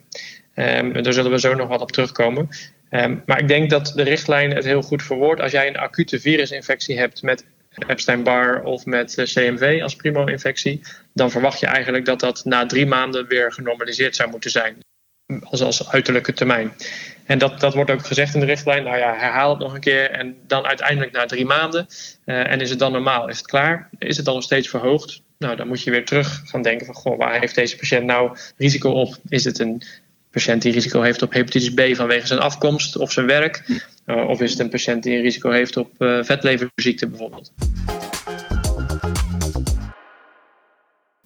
Um, 0.55 1.03
daar 1.03 1.13
zullen 1.13 1.31
we 1.31 1.41
zo 1.41 1.55
nog 1.55 1.69
wat 1.69 1.81
op 1.81 1.93
terugkomen. 1.93 2.49
Um, 2.91 3.23
maar 3.27 3.41
ik 3.41 3.49
denk 3.49 3.71
dat 3.71 3.93
de 3.95 4.03
richtlijn 4.03 4.55
het 4.55 4.65
heel 4.65 4.83
goed 4.83 5.03
verwoordt. 5.03 5.41
Als 5.41 5.53
jij 5.53 5.67
een 5.67 5.77
acute 5.77 6.21
virusinfectie 6.21 6.99
hebt 6.99 7.23
met 7.23 7.45
Epstein-Barr 7.87 8.63
of 8.63 8.85
met 8.87 9.19
eh, 9.19 9.25
CMV 9.25 9.81
als 9.83 9.97
primo-infectie, 9.97 10.81
dan 11.13 11.31
verwacht 11.31 11.61
je 11.61 11.67
eigenlijk 11.67 12.05
dat 12.05 12.21
dat 12.21 12.45
na 12.45 12.67
drie 12.67 12.87
maanden 12.87 13.27
weer 13.27 13.53
genormaliseerd 13.53 14.17
zou 14.17 14.31
moeten 14.31 14.51
zijn. 14.51 14.84
Als, 15.43 15.63
als 15.63 15.91
uiterlijke 15.91 16.33
termijn. 16.33 16.73
En 17.25 17.39
dat, 17.39 17.61
dat 17.61 17.75
wordt 17.75 17.91
ook 17.91 18.07
gezegd 18.07 18.35
in 18.35 18.41
de 18.41 18.47
richtlijn. 18.47 18.85
Nou 18.85 18.97
ja, 18.97 19.15
herhaal 19.15 19.51
het 19.51 19.59
nog 19.59 19.75
een 19.75 19.81
keer 19.81 20.11
en 20.11 20.37
dan 20.47 20.65
uiteindelijk 20.65 21.13
na 21.13 21.27
drie 21.27 21.45
maanden. 21.45 21.87
Uh, 22.27 22.51
en 22.51 22.61
is 22.61 22.71
het 22.71 22.79
dan 22.79 22.93
normaal? 22.93 23.29
Is 23.29 23.37
het 23.37 23.47
klaar? 23.47 23.89
Is 23.99 24.17
het 24.17 24.25
dan 24.25 24.35
nog 24.35 24.43
steeds 24.43 24.69
verhoogd? 24.69 25.23
Nou, 25.39 25.57
dan 25.57 25.69
moet 25.69 25.83
je 25.83 25.91
weer 25.91 26.05
terug 26.05 26.43
gaan 26.45 26.63
denken 26.63 26.87
van, 26.87 26.95
goh, 26.95 27.19
waar 27.19 27.41
heeft 27.41 27.55
deze 27.55 27.77
patiënt 27.77 28.05
nou 28.05 28.37
risico 28.57 28.91
op? 28.91 29.17
Is 29.29 29.45
het 29.45 29.59
een 29.59 29.83
patiënt 30.31 30.63
die 30.63 30.73
risico 30.73 31.03
heeft 31.03 31.23
op 31.23 31.33
hepatitis 31.33 31.75
B 31.75 31.97
vanwege 31.97 32.27
zijn 32.27 32.41
afkomst 32.41 32.97
of 32.97 33.13
zijn 33.13 33.27
werk? 33.27 33.83
Uh, 34.07 34.29
of 34.29 34.41
is 34.41 34.51
het 34.51 34.61
een 34.61 34.69
patiënt 34.69 35.03
die 35.03 35.17
een 35.17 35.23
risico 35.23 35.51
heeft 35.51 35.77
op 35.77 35.91
uh, 35.99 36.23
vetleverziekte 36.23 37.09
bijvoorbeeld? 37.09 37.53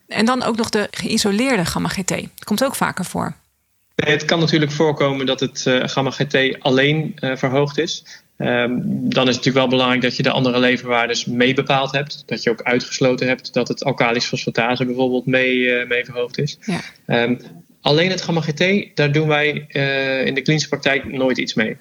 En 0.07 0.25
dan 0.25 0.43
ook 0.43 0.57
nog 0.57 0.69
de 0.69 0.89
geïsoleerde 0.91 1.65
gamma-GT. 1.65 2.15
Komt 2.45 2.65
ook 2.65 2.75
vaker 2.75 3.05
voor. 3.05 3.35
Het 4.05 4.25
kan 4.25 4.39
natuurlijk 4.39 4.73
voorkomen 4.73 5.27
dat 5.27 5.41
het 5.41 5.65
uh, 5.69 5.83
gamma-GT 5.85 6.61
alleen 6.61 7.15
verhoogd 7.21 7.79
is. 7.79 8.05
Um, 8.37 8.83
dan 8.85 9.29
is 9.29 9.37
het 9.37 9.45
natuurlijk 9.45 9.55
wel 9.55 9.69
belangrijk 9.69 10.03
dat 10.03 10.17
je 10.17 10.23
de 10.23 10.31
andere 10.31 10.59
leverwaardes 10.59 11.25
mee 11.25 11.55
bepaald 11.55 11.93
hebt. 11.93 12.23
Dat 12.27 12.43
je 12.43 12.51
ook 12.51 12.63
uitgesloten 12.63 13.27
hebt 13.27 13.53
dat 13.53 13.69
het 13.69 13.85
alkalisch 13.85 14.25
fosfatase 14.25 14.85
bijvoorbeeld 14.85 15.27
mee, 15.27 15.87
mee 15.87 16.05
verhoogd 16.05 16.39
is. 16.39 16.59
Ja. 16.61 17.23
Um, 17.23 17.39
alleen 17.81 18.11
het 18.11 18.21
gamma-GT, 18.21 18.97
daar 18.97 19.13
doen 19.13 19.29
wij 19.29 19.49
in 20.25 20.35
de 20.35 20.43
klinische 20.43 20.69
praktijk 20.69 21.13
nooit 21.13 21.39
iets 21.39 21.55
mee. 21.55 21.77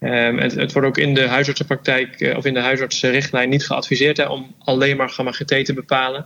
Um, 0.00 0.38
het, 0.38 0.54
het, 0.54 0.72
wordt 0.72 0.88
ook 0.88 0.98
in 0.98 1.14
de 1.14 1.26
huisartsenpraktijk 1.26 2.20
uh, 2.20 2.36
of 2.36 2.44
in 2.44 2.54
de 2.54 2.60
huisartsenrichtlijn 2.60 3.48
niet 3.48 3.66
geadviseerd 3.66 4.16
hè, 4.16 4.24
om 4.24 4.54
alleen 4.58 4.96
maar 4.96 5.10
gamma-GT 5.10 5.64
te 5.64 5.74
bepalen. 5.74 6.24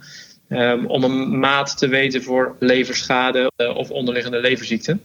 Om 0.87 1.05
een 1.05 1.39
maat 1.39 1.79
te 1.79 1.89
weten 1.89 2.23
voor 2.23 2.57
leverschade 2.59 3.51
of 3.75 3.91
onderliggende 3.91 4.41
leverziekten. 4.41 5.01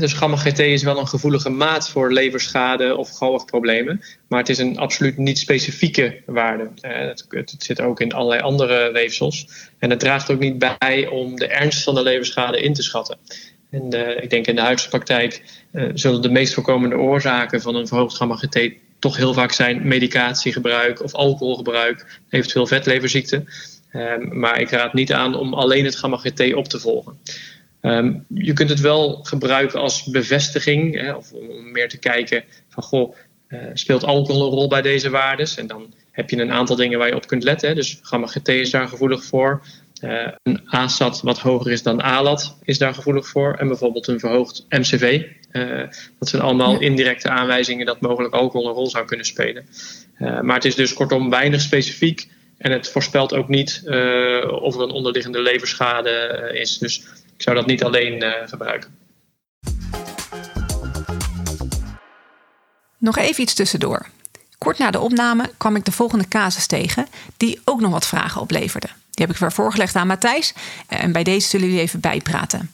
Dus 0.00 0.12
gamma-GT 0.12 0.58
is 0.58 0.82
wel 0.82 0.98
een 0.98 1.08
gevoelige 1.08 1.48
maat 1.48 1.90
voor 1.90 2.12
leverschade 2.12 2.96
of 2.96 3.10
galgproblemen. 3.10 4.00
Maar 4.28 4.38
het 4.38 4.48
is 4.48 4.58
een 4.58 4.78
absoluut 4.78 5.16
niet 5.16 5.38
specifieke 5.38 6.22
waarde. 6.26 6.68
Het, 6.80 7.26
het, 7.28 7.54
zit 7.58 7.80
ook 7.80 8.00
in 8.00 8.12
allerlei 8.12 8.40
andere 8.40 8.92
weefsels. 8.92 9.46
En 9.78 9.90
het 9.90 10.00
draagt 10.00 10.30
ook 10.30 10.38
niet 10.38 10.58
bij 10.58 11.06
om 11.10 11.36
de 11.36 11.46
ernst 11.46 11.82
van 11.82 11.94
de 11.94 12.02
leverschade 12.02 12.60
in 12.60 12.72
te 12.72 12.82
schatten. 12.82 13.18
En 13.70 13.94
uh, 13.94 14.22
ik 14.22 14.30
denk 14.30 14.46
in 14.46 14.54
de 14.54 14.60
huisartspraktijk 14.60 15.42
uh, 15.72 15.90
zullen 15.94 16.22
de 16.22 16.30
meest 16.30 16.54
voorkomende 16.54 16.96
oorzaken 16.96 17.60
van 17.60 17.74
een 17.74 17.86
verhoogd 17.86 18.16
gamma-GT 18.16 18.70
toch 18.98 19.16
heel 19.16 19.34
vaak 19.34 19.52
zijn 19.52 19.88
medicatiegebruik 19.88 21.02
of 21.02 21.14
alcoholgebruik, 21.14 22.20
eventueel 22.30 22.66
vetleverziekte. 22.66 23.44
Um, 23.92 24.38
maar 24.38 24.60
ik 24.60 24.70
raad 24.70 24.92
niet 24.92 25.12
aan 25.12 25.34
om 25.34 25.54
alleen 25.54 25.84
het 25.84 25.96
gamma-GT 25.96 26.54
op 26.54 26.68
te 26.68 26.80
volgen. 26.80 27.18
Um, 27.82 28.24
je 28.28 28.52
kunt 28.52 28.68
het 28.68 28.80
wel 28.80 29.20
gebruiken 29.22 29.80
als 29.80 30.04
bevestiging, 30.04 31.00
hè, 31.00 31.12
of 31.12 31.32
om 31.32 31.72
meer 31.72 31.88
te 31.88 31.98
kijken 31.98 32.44
van 32.68 32.82
goh, 32.82 33.14
uh, 33.48 33.60
speelt 33.72 34.04
alcohol 34.04 34.44
een 34.44 34.50
rol 34.50 34.68
bij 34.68 34.82
deze 34.82 35.10
waardes? 35.10 35.56
En 35.56 35.66
dan 35.66 35.94
heb 36.10 36.30
je 36.30 36.36
een 36.36 36.52
aantal 36.52 36.76
dingen 36.76 36.98
waar 36.98 37.08
je 37.08 37.16
op 37.16 37.26
kunt 37.26 37.42
letten. 37.42 37.68
Hè. 37.68 37.74
Dus 37.74 37.98
gamma-GT 38.02 38.48
is 38.48 38.70
daar 38.70 38.88
gevoelig 38.88 39.24
voor. 39.24 39.62
Uh, 40.04 40.28
een 40.42 40.68
ASAT 40.68 41.20
wat 41.20 41.38
hoger 41.38 41.72
is 41.72 41.82
dan 41.82 42.00
ALAT 42.00 42.56
is 42.62 42.78
daar 42.78 42.94
gevoelig 42.94 43.28
voor. 43.28 43.54
En 43.54 43.68
bijvoorbeeld 43.68 44.06
een 44.06 44.20
verhoogd 44.20 44.66
MCV. 44.68 45.24
Uh, 45.52 45.78
dat 46.18 46.28
zijn 46.28 46.42
allemaal 46.42 46.80
indirecte 46.80 47.28
aanwijzingen 47.28 47.86
dat 47.86 48.00
mogelijk 48.00 48.34
alcohol 48.34 48.68
een 48.68 48.74
rol 48.74 48.90
zou 48.90 49.04
kunnen 49.04 49.26
spelen. 49.26 49.66
Maar 50.18 50.54
het 50.54 50.64
is 50.64 50.74
dus 50.74 50.92
kortom 50.92 51.30
weinig 51.30 51.60
specifiek. 51.60 52.28
En 52.58 52.72
het 52.72 52.88
voorspelt 52.88 53.34
ook 53.34 53.48
niet 53.48 53.82
of 54.60 54.74
er 54.74 54.82
een 54.82 54.90
onderliggende 54.90 55.42
leverschade 55.42 56.50
is. 56.54 56.78
Dus 56.78 57.04
ik 57.42 57.48
zou 57.48 57.60
dat 57.60 57.66
niet 57.66 57.84
alleen 57.84 58.24
gebruiken. 58.46 58.98
Nog 62.98 63.18
even 63.18 63.42
iets 63.42 63.54
tussendoor. 63.54 64.06
Kort 64.58 64.78
na 64.78 64.90
de 64.90 65.00
opname 65.00 65.50
kwam 65.56 65.76
ik 65.76 65.84
de 65.84 65.92
volgende 65.92 66.28
casus 66.28 66.66
tegen, 66.66 67.06
die 67.36 67.60
ook 67.64 67.80
nog 67.80 67.90
wat 67.90 68.06
vragen 68.06 68.40
opleverde. 68.40 68.86
Die 68.86 69.26
heb 69.26 69.30
ik 69.30 69.40
weer 69.40 69.52
voorgelegd 69.52 69.96
aan 69.96 70.06
Matthijs 70.06 70.54
en 70.86 71.12
bij 71.12 71.22
deze 71.22 71.48
zullen 71.48 71.66
jullie 71.66 71.82
even 71.82 72.00
bijpraten. 72.00 72.72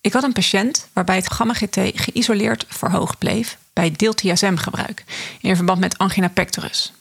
Ik 0.00 0.12
had 0.12 0.22
een 0.22 0.32
patiënt 0.32 0.88
waarbij 0.92 1.16
het 1.16 1.32
gamma-GT 1.32 1.78
geïsoleerd 1.94 2.64
verhoogd 2.68 3.18
bleef 3.18 3.58
bij 3.72 3.92
deeltiasm-gebruik 3.96 5.04
in 5.40 5.56
verband 5.56 5.80
met 5.80 5.98
angina 5.98 6.28
pectoris. 6.28 6.92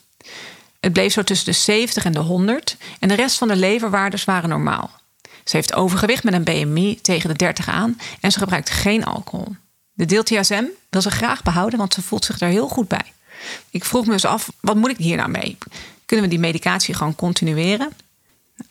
Het 0.79 0.93
bleef 0.93 1.13
zo 1.13 1.23
tussen 1.23 1.45
de 1.45 1.59
70 1.59 2.05
en 2.05 2.11
de 2.11 2.19
100 2.19 2.77
en 2.99 3.07
de 3.07 3.15
rest 3.15 3.37
van 3.37 3.47
de 3.47 3.55
leverwaardes 3.55 4.23
waren 4.23 4.49
normaal. 4.49 4.98
Ze 5.49 5.55
heeft 5.55 5.73
overgewicht 5.73 6.23
met 6.23 6.33
een 6.33 6.43
BMI 6.43 7.01
tegen 7.01 7.29
de 7.29 7.35
30 7.35 7.69
aan 7.69 7.99
en 8.19 8.31
ze 8.31 8.39
gebruikt 8.39 8.69
geen 8.69 9.05
alcohol. 9.05 9.55
De 9.93 10.05
deeltiasm 10.05 10.63
wil 10.89 11.01
ze 11.01 11.11
graag 11.11 11.43
behouden, 11.43 11.79
want 11.79 11.93
ze 11.93 12.01
voelt 12.01 12.25
zich 12.25 12.37
daar 12.37 12.49
heel 12.49 12.67
goed 12.67 12.87
bij. 12.87 13.13
Ik 13.69 13.85
vroeg 13.85 14.05
me 14.05 14.11
dus 14.11 14.25
af, 14.25 14.51
wat 14.59 14.75
moet 14.75 14.89
ik 14.89 14.97
hier 14.97 15.17
nou 15.17 15.29
mee? 15.29 15.57
Kunnen 16.05 16.25
we 16.25 16.31
die 16.31 16.39
medicatie 16.39 16.93
gewoon 16.93 17.15
continueren? 17.15 17.89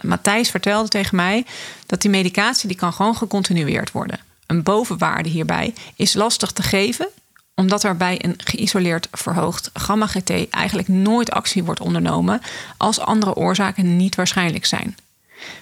Matthijs 0.02 0.50
vertelde 0.50 0.88
tegen 0.88 1.16
mij 1.16 1.46
dat 1.86 2.02
die 2.02 2.10
medicatie 2.10 2.68
die 2.68 2.76
kan 2.76 2.92
gewoon 2.92 3.16
gecontinueerd 3.16 3.92
worden. 3.92 4.20
Een 4.46 4.62
bovenwaarde 4.62 5.28
hierbij 5.28 5.74
is 5.96 6.14
lastig 6.14 6.52
te 6.52 6.62
geven, 6.62 7.08
omdat 7.54 7.84
er 7.84 7.96
bij 7.96 8.24
een 8.24 8.34
geïsoleerd 8.36 9.08
verhoogd 9.12 9.70
gamma-GT 9.74 10.50
eigenlijk 10.50 10.88
nooit 10.88 11.30
actie 11.30 11.64
wordt 11.64 11.80
ondernomen 11.80 12.40
als 12.76 13.00
andere 13.00 13.34
oorzaken 13.34 13.96
niet 13.96 14.14
waarschijnlijk 14.14 14.66
zijn. 14.66 14.96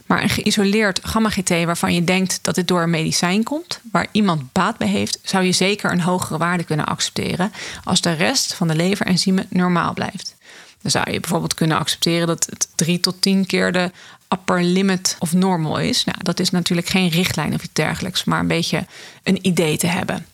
Maar 0.06 0.22
een 0.22 0.28
geïsoleerd 0.28 1.00
gamma-GT 1.02 1.48
waarvan 1.48 1.94
je 1.94 2.04
denkt 2.04 2.38
dat 2.42 2.54
dit 2.54 2.68
door 2.68 2.82
een 2.82 2.90
medicijn 2.90 3.42
komt, 3.42 3.80
waar 3.92 4.06
iemand 4.12 4.52
baat 4.52 4.78
bij 4.78 4.88
heeft, 4.88 5.18
zou 5.22 5.44
je 5.44 5.52
zeker 5.52 5.92
een 5.92 6.00
hogere 6.00 6.38
waarde 6.38 6.64
kunnen 6.64 6.86
accepteren 6.86 7.52
als 7.84 8.00
de 8.00 8.12
rest 8.12 8.54
van 8.54 8.68
de 8.68 8.74
leverenzymen 8.74 9.46
normaal 9.50 9.92
blijft. 9.92 10.36
Dan 10.82 10.90
zou 10.90 11.10
je 11.10 11.20
bijvoorbeeld 11.20 11.54
kunnen 11.54 11.78
accepteren 11.78 12.26
dat 12.26 12.46
het 12.50 12.68
3 12.74 13.00
tot 13.00 13.22
10 13.22 13.46
keer 13.46 13.72
de 13.72 13.90
upper 14.32 14.62
limit 14.62 15.16
of 15.18 15.32
normal 15.32 15.78
is. 15.78 16.04
Nou, 16.04 16.18
dat 16.22 16.40
is 16.40 16.50
natuurlijk 16.50 16.88
geen 16.88 17.08
richtlijn 17.08 17.54
of 17.54 17.62
iets 17.62 17.72
dergelijks, 17.72 18.24
maar 18.24 18.40
een 18.40 18.46
beetje 18.46 18.86
een 19.22 19.46
idee 19.46 19.76
te 19.76 19.86
hebben. 19.86 20.26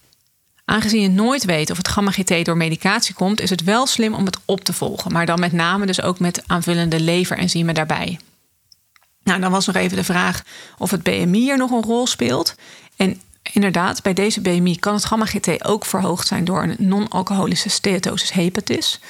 Aangezien 0.65 1.03
je 1.03 1.09
nooit 1.09 1.45
weet 1.45 1.71
of 1.71 1.77
het 1.77 1.89
gamma-GT 1.89 2.45
door 2.45 2.57
medicatie 2.57 3.15
komt, 3.15 3.41
is 3.41 3.51
het 3.51 3.65
wel 3.65 3.87
slim 3.87 4.15
om 4.15 4.25
het 4.25 4.39
op 4.45 4.65
te 4.65 4.73
volgen, 4.73 5.13
maar 5.13 5.27
dan 5.27 5.41
met 5.41 5.53
name 5.53 5.87
dus 5.87 6.03
ook 6.03 6.19
met 6.19 6.43
aanvullende 6.47 7.01
leverenzymen 7.01 7.75
daarbij. 7.75 8.19
Nou, 9.25 9.41
dan 9.41 9.51
was 9.51 9.67
nog 9.67 9.77
even 9.77 9.97
de 9.97 10.05
vraag 10.05 10.43
of 10.79 10.91
het 10.91 11.03
BMI 11.03 11.51
er 11.51 11.59
nog 11.59 11.71
een 11.71 11.83
rol 11.83 12.07
speelt. 12.07 12.55
En 12.97 13.21
inderdaad, 13.53 14.03
bij 14.03 14.15
deze 14.15 14.41
BMI 14.41 14.79
kan 14.79 14.95
het 14.95 15.05
gamma-GT 15.05 15.65
ook 15.65 15.85
verhoogd 15.85 16.27
zijn 16.27 16.45
door 16.45 16.63
een 16.63 16.77
non-alcoholische 16.79 17.69
steatosis 17.69 18.33
hepatis. 18.33 19.01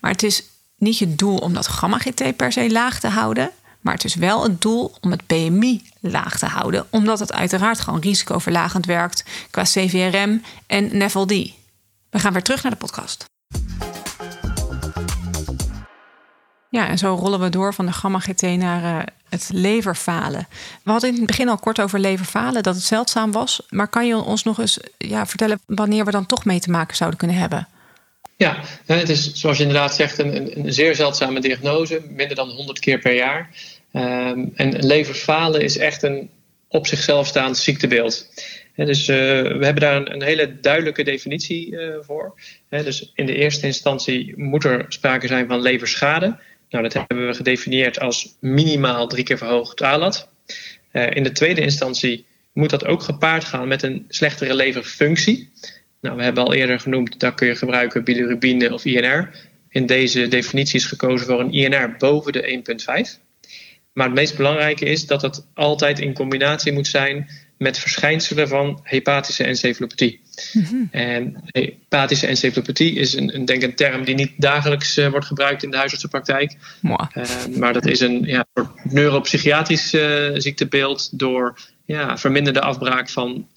Maar 0.00 0.10
het 0.10 0.22
is 0.22 0.42
niet 0.76 0.98
je 0.98 1.14
doel 1.14 1.36
om 1.36 1.54
dat 1.54 1.68
gamma-GT 1.68 2.36
per 2.36 2.52
se 2.52 2.70
laag 2.70 3.00
te 3.00 3.08
houden, 3.08 3.50
Maar 3.80 3.94
het 3.94 4.04
is 4.04 4.14
wel 4.14 4.42
het 4.42 4.60
doel 4.60 4.94
om 5.00 5.10
het 5.10 5.26
BMI 5.26 5.82
laag 6.00 6.38
te 6.38 6.46
houden, 6.46 6.86
omdat 6.90 7.18
het 7.18 7.32
uiteraard 7.32 7.80
gewoon 7.80 8.00
risicoverlagend 8.00 8.86
werkt 8.86 9.24
qua 9.50 9.62
CVRM 9.62 10.42
en 10.66 10.96
NAFLD. 10.96 11.28
We 12.10 12.18
gaan 12.18 12.32
weer 12.32 12.42
terug 12.42 12.62
naar 12.62 12.72
de 12.72 12.78
podcast. 12.78 13.24
Ja, 16.70 16.88
en 16.88 16.98
zo 16.98 17.14
rollen 17.14 17.40
we 17.40 17.48
door 17.48 17.74
van 17.74 17.86
de 17.86 17.92
gamma-GT 17.92 18.42
naar 18.42 18.82
uh, 18.82 19.02
het 19.28 19.48
leverfalen. 19.52 20.48
We 20.82 20.90
hadden 20.90 21.10
in 21.10 21.16
het 21.16 21.26
begin 21.26 21.48
al 21.48 21.58
kort 21.58 21.80
over 21.80 21.98
leverfalen, 21.98 22.62
dat 22.62 22.74
het 22.74 22.84
zeldzaam 22.84 23.32
was. 23.32 23.62
Maar 23.68 23.88
kan 23.88 24.06
je 24.06 24.16
ons 24.16 24.42
nog 24.42 24.58
eens 24.58 24.78
ja, 24.98 25.26
vertellen 25.26 25.60
wanneer 25.66 26.04
we 26.04 26.10
dan 26.10 26.26
toch 26.26 26.44
mee 26.44 26.60
te 26.60 26.70
maken 26.70 26.96
zouden 26.96 27.18
kunnen 27.18 27.36
hebben? 27.36 27.68
Ja, 28.36 28.56
het 28.86 29.08
is 29.08 29.32
zoals 29.32 29.56
je 29.56 29.62
inderdaad 29.62 29.94
zegt 29.94 30.18
een, 30.18 30.58
een 30.58 30.72
zeer 30.72 30.94
zeldzame 30.94 31.40
diagnose, 31.40 32.02
minder 32.10 32.36
dan 32.36 32.48
100 32.48 32.78
keer 32.78 32.98
per 32.98 33.14
jaar. 33.14 33.50
Um, 33.92 34.52
en 34.54 34.86
leverfalen 34.86 35.60
is 35.60 35.78
echt 35.78 36.02
een 36.02 36.30
op 36.68 36.86
zichzelf 36.86 37.26
staand 37.26 37.58
ziektebeeld. 37.58 38.28
dus 38.76 39.08
uh, 39.08 39.16
we 39.42 39.64
hebben 39.64 39.80
daar 39.80 40.06
een, 40.06 40.22
hele 40.22 40.60
duidelijke 40.60 41.02
definitie 41.02 41.70
uh, 41.70 41.96
voor. 42.00 42.34
dus 42.68 43.12
in 43.14 43.26
de 43.26 43.34
eerste 43.34 43.66
instantie 43.66 44.32
moet 44.36 44.64
er 44.64 44.84
sprake 44.88 45.26
zijn 45.26 45.48
van 45.48 45.60
leverschade. 45.60 46.38
Nou, 46.70 46.82
dat 46.82 46.92
hebben 46.92 47.26
we 47.26 47.34
gedefinieerd 47.34 48.00
als 48.00 48.36
minimaal 48.40 49.06
drie 49.06 49.24
keer 49.24 49.38
verhoogd 49.38 49.82
ALAT. 49.82 50.28
Uh, 50.92 51.10
in 51.10 51.22
de 51.22 51.32
tweede 51.32 51.60
instantie 51.60 52.26
moet 52.52 52.70
dat 52.70 52.86
ook 52.86 53.02
gepaard 53.02 53.44
gaan 53.44 53.68
met 53.68 53.82
een 53.82 54.04
slechtere 54.08 54.54
leverfunctie. 54.54 55.50
Nou, 56.00 56.16
we 56.16 56.22
hebben 56.22 56.44
al 56.44 56.54
eerder 56.54 56.80
genoemd, 56.80 57.20
daar 57.20 57.34
kun 57.34 57.46
je 57.46 57.54
gebruiken 57.54 58.04
bilirubine 58.04 58.72
of 58.72 58.84
INR. 58.84 59.30
In 59.68 59.86
deze 59.86 60.28
definitie 60.28 60.78
is 60.78 60.86
gekozen 60.86 61.26
voor 61.26 61.40
een 61.40 61.52
INR 61.52 61.96
boven 61.98 62.32
de 62.32 62.62
1,5. 63.18 63.26
Maar 63.92 64.06
het 64.06 64.14
meest 64.14 64.36
belangrijke 64.36 64.84
is 64.84 65.06
dat 65.06 65.22
het 65.22 65.46
altijd 65.54 65.98
in 65.98 66.14
combinatie 66.14 66.72
moet 66.72 66.86
zijn 66.86 67.30
met 67.58 67.78
verschijnselen 67.78 68.48
van 68.48 68.80
hepatische 68.82 69.44
encefalopathie. 69.44 70.20
Mm 70.52 70.88
En 70.90 71.40
hepatische 71.46 72.26
encefalopathie 72.26 72.94
is 72.94 73.14
een, 73.14 73.34
een, 73.34 73.44
denk 73.44 73.62
een 73.62 73.74
term 73.74 74.04
die 74.04 74.14
niet 74.14 74.32
dagelijks 74.36 74.98
uh, 74.98 75.08
wordt 75.08 75.26
gebruikt 75.26 75.62
in 75.62 75.70
de 75.70 75.76
huisartsenpraktijk. 75.76 76.56
Uh, 76.82 77.56
maar 77.56 77.72
dat 77.72 77.86
is 77.86 78.00
een 78.00 78.22
ja, 78.24 78.44
neuropsychiatrisch 78.82 79.94
uh, 79.94 80.30
ziektebeeld 80.34 81.18
door 81.18 81.58
ja, 81.84 82.18
verminderde 82.18 82.60
afbraak 82.60 83.08
van 83.08 83.48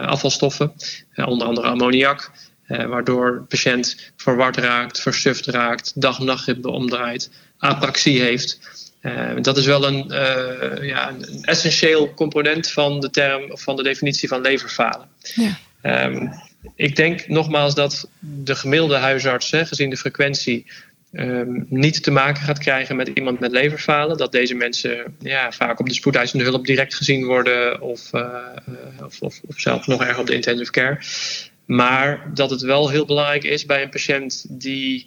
afvalstoffen, 0.00 0.72
onder 1.14 1.46
andere 1.46 1.66
ammoniak. 1.66 2.30
waardoor 2.66 3.32
de 3.32 3.40
patiënt 3.40 4.12
verward 4.16 4.56
raakt, 4.56 5.00
versuft 5.00 5.46
raakt, 5.46 6.00
dag-nachtritme 6.00 6.70
omdraait, 6.70 7.30
apraxie 7.58 8.20
heeft. 8.20 8.58
Uh, 9.02 9.30
dat 9.40 9.56
is 9.56 9.66
wel 9.66 9.86
een, 9.86 10.06
uh, 10.10 10.88
ja, 10.88 11.08
een, 11.08 11.44
essentieel 11.44 12.14
component 12.14 12.70
van 12.70 13.00
de 13.00 13.10
term 13.10 13.50
of 13.50 13.62
van 13.62 13.76
de 13.76 13.82
definitie 13.82 14.28
van 14.28 14.40
leverfalen. 14.40 15.08
Ja. 15.34 15.58
Um, 16.06 16.30
ik 16.74 16.96
denk 16.96 17.28
nogmaals 17.28 17.74
dat 17.74 18.08
de 18.18 18.54
gemiddelde 18.54 18.96
huisarts, 18.96 19.50
hè, 19.50 19.66
gezien 19.66 19.90
de 19.90 19.96
frequentie, 19.96 20.66
um, 21.12 21.66
niet 21.68 22.02
te 22.02 22.10
maken 22.10 22.42
gaat 22.42 22.58
krijgen 22.58 22.96
met 22.96 23.10
iemand 23.14 23.40
met 23.40 23.50
leverfalen. 23.50 24.16
Dat 24.16 24.32
deze 24.32 24.54
mensen 24.54 25.16
ja, 25.18 25.52
vaak 25.52 25.80
op 25.80 25.86
de 25.86 25.94
spoedeisende 25.94 26.44
hulp 26.44 26.66
direct 26.66 26.94
gezien 26.94 27.24
worden 27.24 27.80
of, 27.80 28.12
uh, 28.12 28.36
of, 29.04 29.20
of, 29.20 29.40
of 29.46 29.60
zelfs 29.60 29.86
nog 29.86 30.04
erg 30.04 30.18
op 30.18 30.26
de 30.26 30.34
intensive 30.34 30.70
care. 30.70 30.98
Maar 31.64 32.30
dat 32.34 32.50
het 32.50 32.60
wel 32.60 32.90
heel 32.90 33.06
belangrijk 33.06 33.44
is 33.44 33.66
bij 33.66 33.82
een 33.82 33.90
patiënt 33.90 34.46
die 34.48 35.06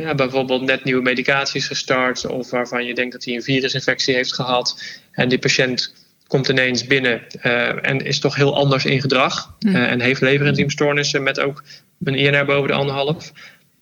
ja, 0.00 0.14
bijvoorbeeld 0.14 0.62
net 0.62 0.84
nieuwe 0.84 1.02
medicaties 1.02 1.66
gestart 1.66 2.26
of 2.26 2.50
waarvan 2.50 2.84
je 2.84 2.94
denkt 2.94 3.12
dat 3.12 3.24
hij 3.24 3.34
een 3.34 3.42
virusinfectie 3.42 4.14
heeft 4.14 4.34
gehad 4.34 4.82
en 5.12 5.28
die 5.28 5.38
patiënt 5.38 5.94
komt 6.26 6.48
ineens 6.48 6.86
binnen 6.86 7.22
uh, 7.42 7.86
en 7.86 8.04
is 8.04 8.20
toch 8.20 8.34
heel 8.34 8.56
anders 8.56 8.84
in 8.84 9.00
gedrag 9.00 9.56
uh, 9.60 9.90
en 9.90 10.00
heeft 10.00 10.20
leverenzymstoornissen 10.20 11.22
met 11.22 11.40
ook 11.40 11.62
een 12.04 12.14
INR 12.14 12.44
boven 12.44 12.68
de 12.68 12.74
anderhalf. 12.74 13.32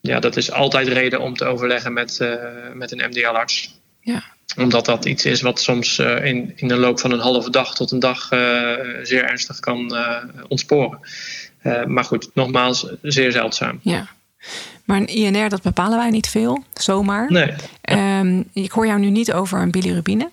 Ja, 0.01 0.19
dat 0.19 0.37
is 0.37 0.51
altijd 0.51 0.87
reden 0.87 1.19
om 1.19 1.35
te 1.35 1.45
overleggen 1.45 1.93
met, 1.93 2.19
uh, 2.21 2.33
met 2.73 2.91
een 2.91 3.09
MDL-arts. 3.09 3.79
Ja. 4.01 4.23
Omdat 4.57 4.85
dat 4.85 5.05
iets 5.05 5.25
is 5.25 5.41
wat 5.41 5.61
soms 5.61 5.99
in, 5.99 6.53
in 6.55 6.67
de 6.67 6.75
loop 6.75 6.99
van 6.99 7.11
een 7.11 7.19
halve 7.19 7.49
dag 7.49 7.75
tot 7.75 7.91
een 7.91 7.99
dag 7.99 8.27
zeer 9.03 9.23
ernstig 9.23 9.59
kan 9.59 9.97
ontsporen. 10.47 10.99
maar 11.87 12.03
goed, 12.03 12.29
nogmaals, 12.33 12.87
zeer 13.01 13.31
zeldzaam. 13.31 13.79
Ja. 13.81 14.09
Maar 14.85 14.97
een 14.97 15.07
INR, 15.07 15.49
dat 15.49 15.61
bepalen 15.61 15.97
wij 15.97 16.09
niet 16.09 16.29
veel, 16.29 16.63
zomaar. 16.73 17.31
Nee. 17.31 17.53
Um, 18.19 18.49
ik 18.53 18.71
hoor 18.71 18.87
jou 18.87 18.99
nu 18.99 19.09
niet 19.09 19.33
over 19.33 19.61
een 19.61 19.71
bilirubine. 19.71 20.31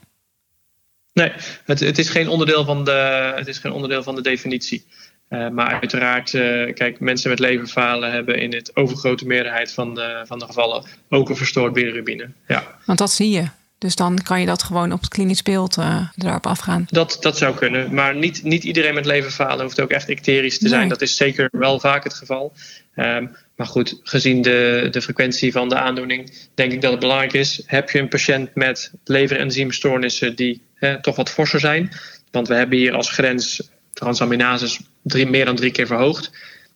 Nee, 1.13 1.33
het, 1.65 1.81
het, 1.81 1.99
is 1.99 2.09
geen 2.09 2.29
onderdeel 2.29 2.65
van 2.65 2.85
de, 2.85 3.33
het 3.37 3.47
is 3.47 3.59
geen 3.59 3.73
onderdeel 3.73 4.03
van 4.03 4.15
de 4.15 4.23
definitie. 4.23 4.87
Uh, 5.29 5.49
maar 5.49 5.81
uiteraard, 5.81 6.33
uh, 6.33 6.75
kijk, 6.75 7.01
mensen 7.01 7.31
met 7.31 7.39
leverfalen 7.39 8.13
hebben 8.13 8.39
in 8.39 8.55
het 8.55 8.77
overgrote 8.77 9.27
meerderheid 9.27 9.73
van 9.73 9.95
de, 9.95 10.23
van 10.27 10.39
de 10.39 10.45
gevallen 10.45 10.85
ook 11.09 11.29
een 11.29 11.37
verstoord 11.37 11.73
bilirubine. 11.73 12.31
Ja. 12.49 12.79
Want 12.85 12.99
dat 12.99 13.11
zie 13.11 13.31
je. 13.31 13.49
Dus 13.79 13.95
dan 13.95 14.23
kan 14.23 14.41
je 14.41 14.47
dat 14.47 14.63
gewoon 14.63 14.93
op 14.93 15.01
het 15.01 15.09
klinisch 15.09 15.43
beeld 15.43 15.77
uh, 15.77 16.09
erop 16.17 16.47
afgaan. 16.47 16.87
Dat, 16.91 17.17
dat 17.21 17.39
zou 17.39 17.55
kunnen. 17.55 17.95
Maar 17.95 18.15
niet, 18.15 18.43
niet 18.43 18.65
iedereen 18.65 18.95
met 18.95 19.07
leverfalen 19.07 19.65
hoeft 19.65 19.81
ook 19.81 19.91
echt 19.91 20.09
icterisch 20.09 20.59
te 20.59 20.69
zijn. 20.69 20.89
Dat 20.89 21.01
is 21.01 21.17
zeker 21.17 21.49
wel 21.53 21.81
vaak 21.81 22.05
het 22.05 22.15
geval. 22.15 22.53
Um, 22.97 23.37
maar 23.61 23.69
goed, 23.69 24.01
gezien 24.03 24.43
de, 24.43 24.89
de 24.91 25.03
frequentie 25.03 25.53
van 25.53 25.69
de 25.69 25.75
aandoening, 25.75 26.33
denk 26.55 26.73
ik 26.73 26.81
dat 26.81 26.91
het 26.91 27.01
belangrijk 27.01 27.33
is. 27.33 27.63
Heb 27.67 27.91
je 27.91 27.99
een 27.99 28.09
patiënt 28.09 28.55
met 28.55 28.93
leverenzymstoornissen 29.05 30.37
die 30.37 30.63
hè, 30.75 31.03
toch 31.03 31.17
wat 31.17 31.31
forser 31.31 31.61
zijn? 31.61 31.91
Want 32.31 32.49
we 32.49 32.55
hebben 32.55 32.79
hier 32.79 32.95
als 32.95 33.11
grens 33.11 33.71
transaminases 33.93 34.81
drie, 35.03 35.27
meer 35.27 35.45
dan 35.45 35.57
drie 35.57 35.71
keer 35.71 35.87
verhoogd. 35.87 36.31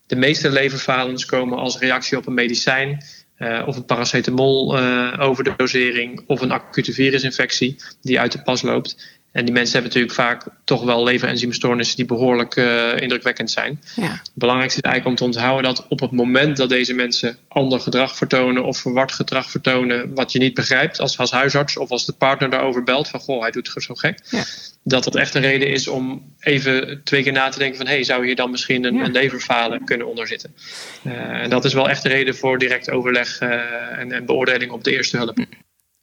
De 0.06 0.16
meeste 0.16 0.50
leverfalens 0.50 1.24
komen 1.24 1.58
als 1.58 1.78
reactie 1.78 2.18
op 2.18 2.26
een 2.26 2.34
medicijn. 2.34 3.04
Uh, 3.38 3.62
of 3.66 3.76
een 3.76 3.84
paracetamol 3.84 4.78
uh, 4.78 5.16
overdosering 5.18 6.24
of 6.26 6.40
een 6.40 6.52
acute 6.52 6.92
virusinfectie 6.92 7.76
die 8.00 8.20
uit 8.20 8.32
de 8.32 8.42
pas 8.42 8.62
loopt. 8.62 9.13
En 9.34 9.44
die 9.44 9.54
mensen 9.54 9.72
hebben 9.72 9.90
natuurlijk 9.90 10.20
vaak 10.20 10.54
toch 10.64 10.84
wel 10.84 11.04
leverenzymstoornissen 11.04 11.96
die 11.96 12.04
behoorlijk 12.04 12.56
uh, 12.56 12.96
indrukwekkend 12.96 13.50
zijn. 13.50 13.80
Ja. 13.96 14.02
Het 14.02 14.30
belangrijkste 14.34 14.80
is 14.82 14.84
eigenlijk 14.90 15.20
om 15.20 15.28
te 15.28 15.36
onthouden 15.36 15.74
dat 15.74 15.86
op 15.88 16.00
het 16.00 16.10
moment 16.10 16.56
dat 16.56 16.68
deze 16.68 16.94
mensen 16.94 17.36
ander 17.48 17.80
gedrag 17.80 18.16
vertonen 18.16 18.64
of 18.64 18.78
verward 18.78 19.12
gedrag 19.12 19.50
vertonen, 19.50 20.14
wat 20.14 20.32
je 20.32 20.38
niet 20.38 20.54
begrijpt 20.54 21.00
als, 21.00 21.18
als 21.18 21.30
huisarts 21.30 21.76
of 21.76 21.90
als 21.90 22.06
de 22.06 22.12
partner 22.12 22.50
daarover 22.50 22.82
belt 22.82 23.08
van 23.08 23.20
goh, 23.20 23.40
hij 23.40 23.50
doet 23.50 23.74
het 23.74 23.82
zo 23.82 23.94
gek. 23.94 24.18
Ja. 24.30 24.44
Dat 24.82 25.04
dat 25.04 25.14
echt 25.14 25.34
een 25.34 25.42
reden 25.42 25.68
is 25.68 25.88
om 25.88 26.34
even 26.40 27.00
twee 27.04 27.22
keer 27.22 27.32
na 27.32 27.48
te 27.48 27.58
denken 27.58 27.76
van 27.76 27.86
hé, 27.86 27.92
hey, 27.92 28.04
zou 28.04 28.26
hier 28.26 28.36
dan 28.36 28.50
misschien 28.50 28.84
een, 28.84 28.94
ja. 28.94 29.04
een 29.04 29.12
leverfalen 29.12 29.84
kunnen 29.84 30.06
onderzitten. 30.06 30.54
Uh, 31.02 31.12
en 31.12 31.50
dat 31.50 31.64
is 31.64 31.72
wel 31.72 31.88
echt 31.88 32.04
een 32.04 32.10
reden 32.10 32.36
voor 32.36 32.58
direct 32.58 32.90
overleg 32.90 33.40
uh, 33.40 33.50
en, 33.98 34.12
en, 34.12 34.26
beoordeling 34.26 34.70
op 34.70 34.84
de 34.84 34.92
eerste 34.92 35.16
hulp. 35.16 35.38
Oké. 35.38 35.46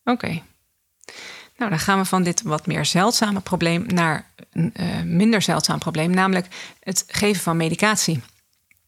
Okay. 0.04 0.44
Nou, 1.62 1.74
dan 1.74 1.82
gaan 1.82 2.00
we 2.00 2.06
van 2.06 2.24
dit 2.24 2.42
wat 2.42 2.68
meer 2.68 2.86
zeldzame 2.86 3.40
probleem 3.40 3.86
naar 3.88 4.26
een 4.52 4.74
uh, 4.80 5.02
minder 5.06 5.42
zeldzaam 5.42 5.80
probleem, 5.80 6.12
namelijk 6.12 6.48
het 6.80 7.04
geven 7.08 7.42
van 7.42 7.58
medicatie. 7.58 8.22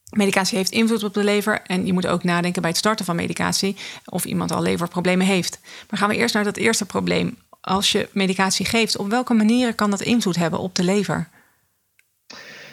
Medicatie 0.09 0.57
heeft 0.57 0.71
invloed 0.71 1.03
op 1.03 1.13
de 1.13 1.23
lever 1.23 1.61
en 1.61 1.85
je 1.85 1.93
moet 1.93 2.07
ook 2.07 2.23
nadenken 2.23 2.61
bij 2.61 2.69
het 2.69 2.79
starten 2.79 3.05
van 3.05 3.15
medicatie 3.15 3.75
of 4.05 4.25
iemand 4.25 4.51
al 4.51 4.61
leverproblemen 4.61 5.25
heeft. 5.25 5.59
Maar 5.89 5.99
gaan 5.99 6.09
we 6.09 6.15
eerst 6.15 6.33
naar 6.33 6.43
dat 6.43 6.57
eerste 6.57 6.85
probleem. 6.85 7.37
Als 7.61 7.91
je 7.91 8.09
medicatie 8.11 8.65
geeft, 8.65 8.97
op 8.97 9.09
welke 9.09 9.33
manieren 9.33 9.75
kan 9.75 9.89
dat 9.89 10.01
invloed 10.01 10.35
hebben 10.35 10.59
op 10.59 10.75
de 10.75 10.83
lever? 10.83 11.29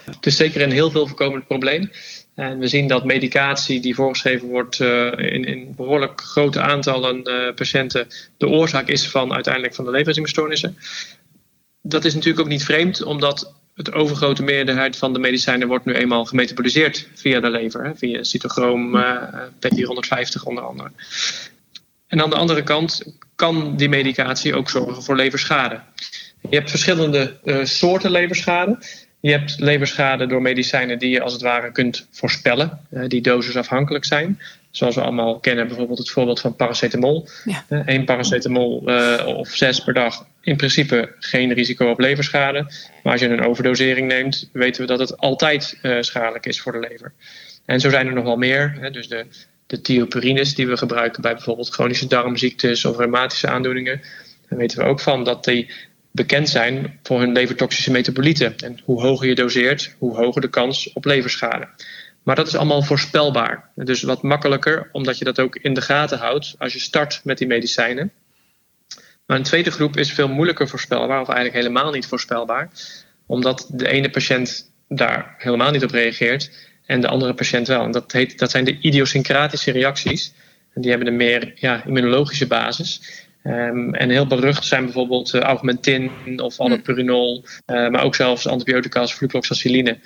Het 0.04 0.26
is 0.26 0.36
zeker 0.36 0.62
een 0.62 0.72
heel 0.72 0.90
veel 0.90 1.06
voorkomend 1.06 1.46
probleem. 1.46 1.90
En 2.40 2.58
we 2.58 2.68
zien 2.68 2.88
dat 2.88 3.04
medicatie 3.04 3.80
die 3.80 3.94
voorgeschreven 3.94 4.48
wordt 4.48 4.78
uh, 4.78 5.06
in, 5.06 5.44
in, 5.44 5.74
behoorlijk 5.76 6.20
grote 6.20 6.60
aantallen 6.60 7.30
uh, 7.30 7.54
patiënten 7.54 8.06
de 8.36 8.48
oorzaak 8.48 8.88
is 8.88 9.08
van 9.08 9.32
uiteindelijk 9.32 9.74
van 9.74 9.84
de 9.84 9.90
leverenzymstoornissen. 9.90 10.76
Dat 11.82 12.04
is 12.04 12.14
natuurlijk 12.14 12.40
ook 12.40 12.48
niet 12.48 12.64
vreemd, 12.64 13.02
omdat 13.02 13.54
het 13.74 13.92
overgrote 13.92 14.42
meerderheid 14.42 14.96
van 14.96 15.12
de 15.12 15.18
medicijnen 15.18 15.68
wordt 15.68 15.84
nu 15.84 15.92
eenmaal 15.92 16.24
gemetaboliseerd 16.24 17.08
via 17.14 17.40
de 17.40 17.50
lever, 17.50 17.84
hè, 17.84 17.96
via 17.96 18.22
cytochroom 18.22 18.96
uh, 18.96 19.22
P450 19.54 20.42
onder 20.44 20.64
andere. 20.64 20.90
En 22.06 22.22
aan 22.22 22.30
de 22.30 22.36
andere 22.36 22.62
kant 22.62 23.14
kan 23.34 23.76
die 23.76 23.88
medicatie 23.88 24.54
ook 24.54 24.70
zorgen 24.70 25.02
voor 25.02 25.16
leverschade. 25.16 25.80
Je 26.50 26.56
hebt 26.56 26.70
verschillende 26.70 27.38
soorten 27.64 28.10
leverschade. 28.10 28.78
Je 29.20 29.30
hebt 29.30 29.58
leverschade 29.58 30.26
door 30.26 30.42
medicijnen 30.42 30.98
die 30.98 31.10
je 31.10 31.20
als 31.20 31.32
het 31.32 31.42
ware 31.42 31.72
kunt 31.72 32.06
voorspellen, 32.10 32.80
uh, 32.90 33.08
die 33.08 33.20
dosisafhankelijk 33.20 34.04
zijn. 34.04 34.40
Zoals 34.70 34.94
we 34.94 35.00
allemaal 35.00 35.38
kennen, 35.38 35.66
bijvoorbeeld 35.66 35.98
het 35.98 36.10
voorbeeld 36.10 36.40
van 36.40 36.56
paracetamol. 36.56 37.28
Ja. 37.44 37.64
Eén 37.68 38.04
paracetamol 38.04 38.82
uh, 38.90 39.26
of 39.26 39.48
zes 39.48 39.80
per 39.80 39.94
dag, 39.94 40.26
in 40.40 40.56
principe 40.56 41.14
geen 41.18 41.52
risico 41.52 41.90
op 41.90 41.98
leverschade. 41.98 42.62
Maar 43.02 43.12
als 43.12 43.20
je 43.20 43.28
een 43.28 43.44
overdosering 43.44 44.08
neemt, 44.08 44.48
weten 44.52 44.80
we 44.80 44.86
dat 44.86 44.98
het 44.98 45.16
altijd 45.16 45.78
uh, 45.82 45.96
schadelijk 46.00 46.46
is 46.46 46.60
voor 46.60 46.72
de 46.72 46.88
lever. 46.88 47.12
En 47.64 47.80
zo 47.80 47.90
zijn 47.90 48.06
er 48.06 48.12
nog 48.12 48.24
wel 48.24 48.36
meer. 48.36 48.76
Hè, 48.80 48.90
dus 48.90 49.08
de, 49.08 49.26
de 49.66 49.80
thiopurines 49.80 50.54
die 50.54 50.66
we 50.66 50.76
gebruiken 50.76 51.22
bij 51.22 51.32
bijvoorbeeld 51.32 51.68
chronische 51.68 52.06
darmziektes 52.06 52.84
of 52.84 52.96
reumatische 52.96 53.48
aandoeningen. 53.48 54.00
Daar 54.48 54.58
weten 54.58 54.78
we 54.78 54.84
ook 54.84 55.00
van 55.00 55.24
dat 55.24 55.44
die 55.44 55.70
bekend 56.10 56.48
zijn 56.48 56.98
voor 57.02 57.20
hun 57.20 57.32
levertoxische 57.32 57.90
metabolieten. 57.90 58.56
En 58.56 58.80
hoe 58.84 59.00
hoger 59.00 59.28
je 59.28 59.34
doseert, 59.34 59.94
hoe 59.98 60.16
hoger 60.16 60.40
de 60.40 60.50
kans 60.50 60.92
op 60.92 61.04
leverschade. 61.04 61.68
Maar 62.22 62.36
dat 62.36 62.46
is 62.46 62.56
allemaal 62.56 62.82
voorspelbaar. 62.82 63.70
Dus 63.74 64.02
wat 64.02 64.22
makkelijker, 64.22 64.88
omdat 64.92 65.18
je 65.18 65.24
dat 65.24 65.40
ook 65.40 65.56
in 65.56 65.74
de 65.74 65.80
gaten 65.80 66.18
houdt 66.18 66.54
als 66.58 66.72
je 66.72 66.78
start 66.78 67.20
met 67.24 67.38
die 67.38 67.46
medicijnen. 67.46 68.12
Maar 69.26 69.36
een 69.36 69.44
tweede 69.44 69.70
groep 69.70 69.96
is 69.96 70.12
veel 70.12 70.28
moeilijker 70.28 70.68
voorspelbaar, 70.68 71.20
of 71.20 71.28
eigenlijk 71.28 71.56
helemaal 71.56 71.92
niet 71.92 72.06
voorspelbaar, 72.06 72.70
omdat 73.26 73.66
de 73.72 73.88
ene 73.88 74.10
patiënt 74.10 74.70
daar 74.88 75.34
helemaal 75.38 75.70
niet 75.70 75.84
op 75.84 75.90
reageert 75.90 76.50
en 76.86 77.00
de 77.00 77.08
andere 77.08 77.34
patiënt 77.34 77.66
wel. 77.66 77.82
En 77.82 77.90
dat, 77.90 78.12
heet, 78.12 78.38
dat 78.38 78.50
zijn 78.50 78.64
de 78.64 78.78
idiosyncratische 78.80 79.70
reacties. 79.70 80.32
En 80.74 80.80
die 80.80 80.90
hebben 80.90 81.08
een 81.08 81.16
meer 81.16 81.52
ja, 81.54 81.84
immunologische 81.84 82.46
basis. 82.46 83.00
Um, 83.50 83.94
en 83.94 84.10
heel 84.10 84.26
berucht 84.26 84.64
zijn 84.64 84.84
bijvoorbeeld 84.84 85.34
uh, 85.34 85.40
augmentin 85.40 86.10
of 86.40 86.56
hm. 86.56 86.62
allopurinol, 86.62 87.44
uh, 87.66 87.88
maar 87.88 88.02
ook 88.02 88.14
zelfs 88.14 88.46
antibiotica 88.46 89.00
als 89.00 89.12
flucloxaciline. 89.12 89.98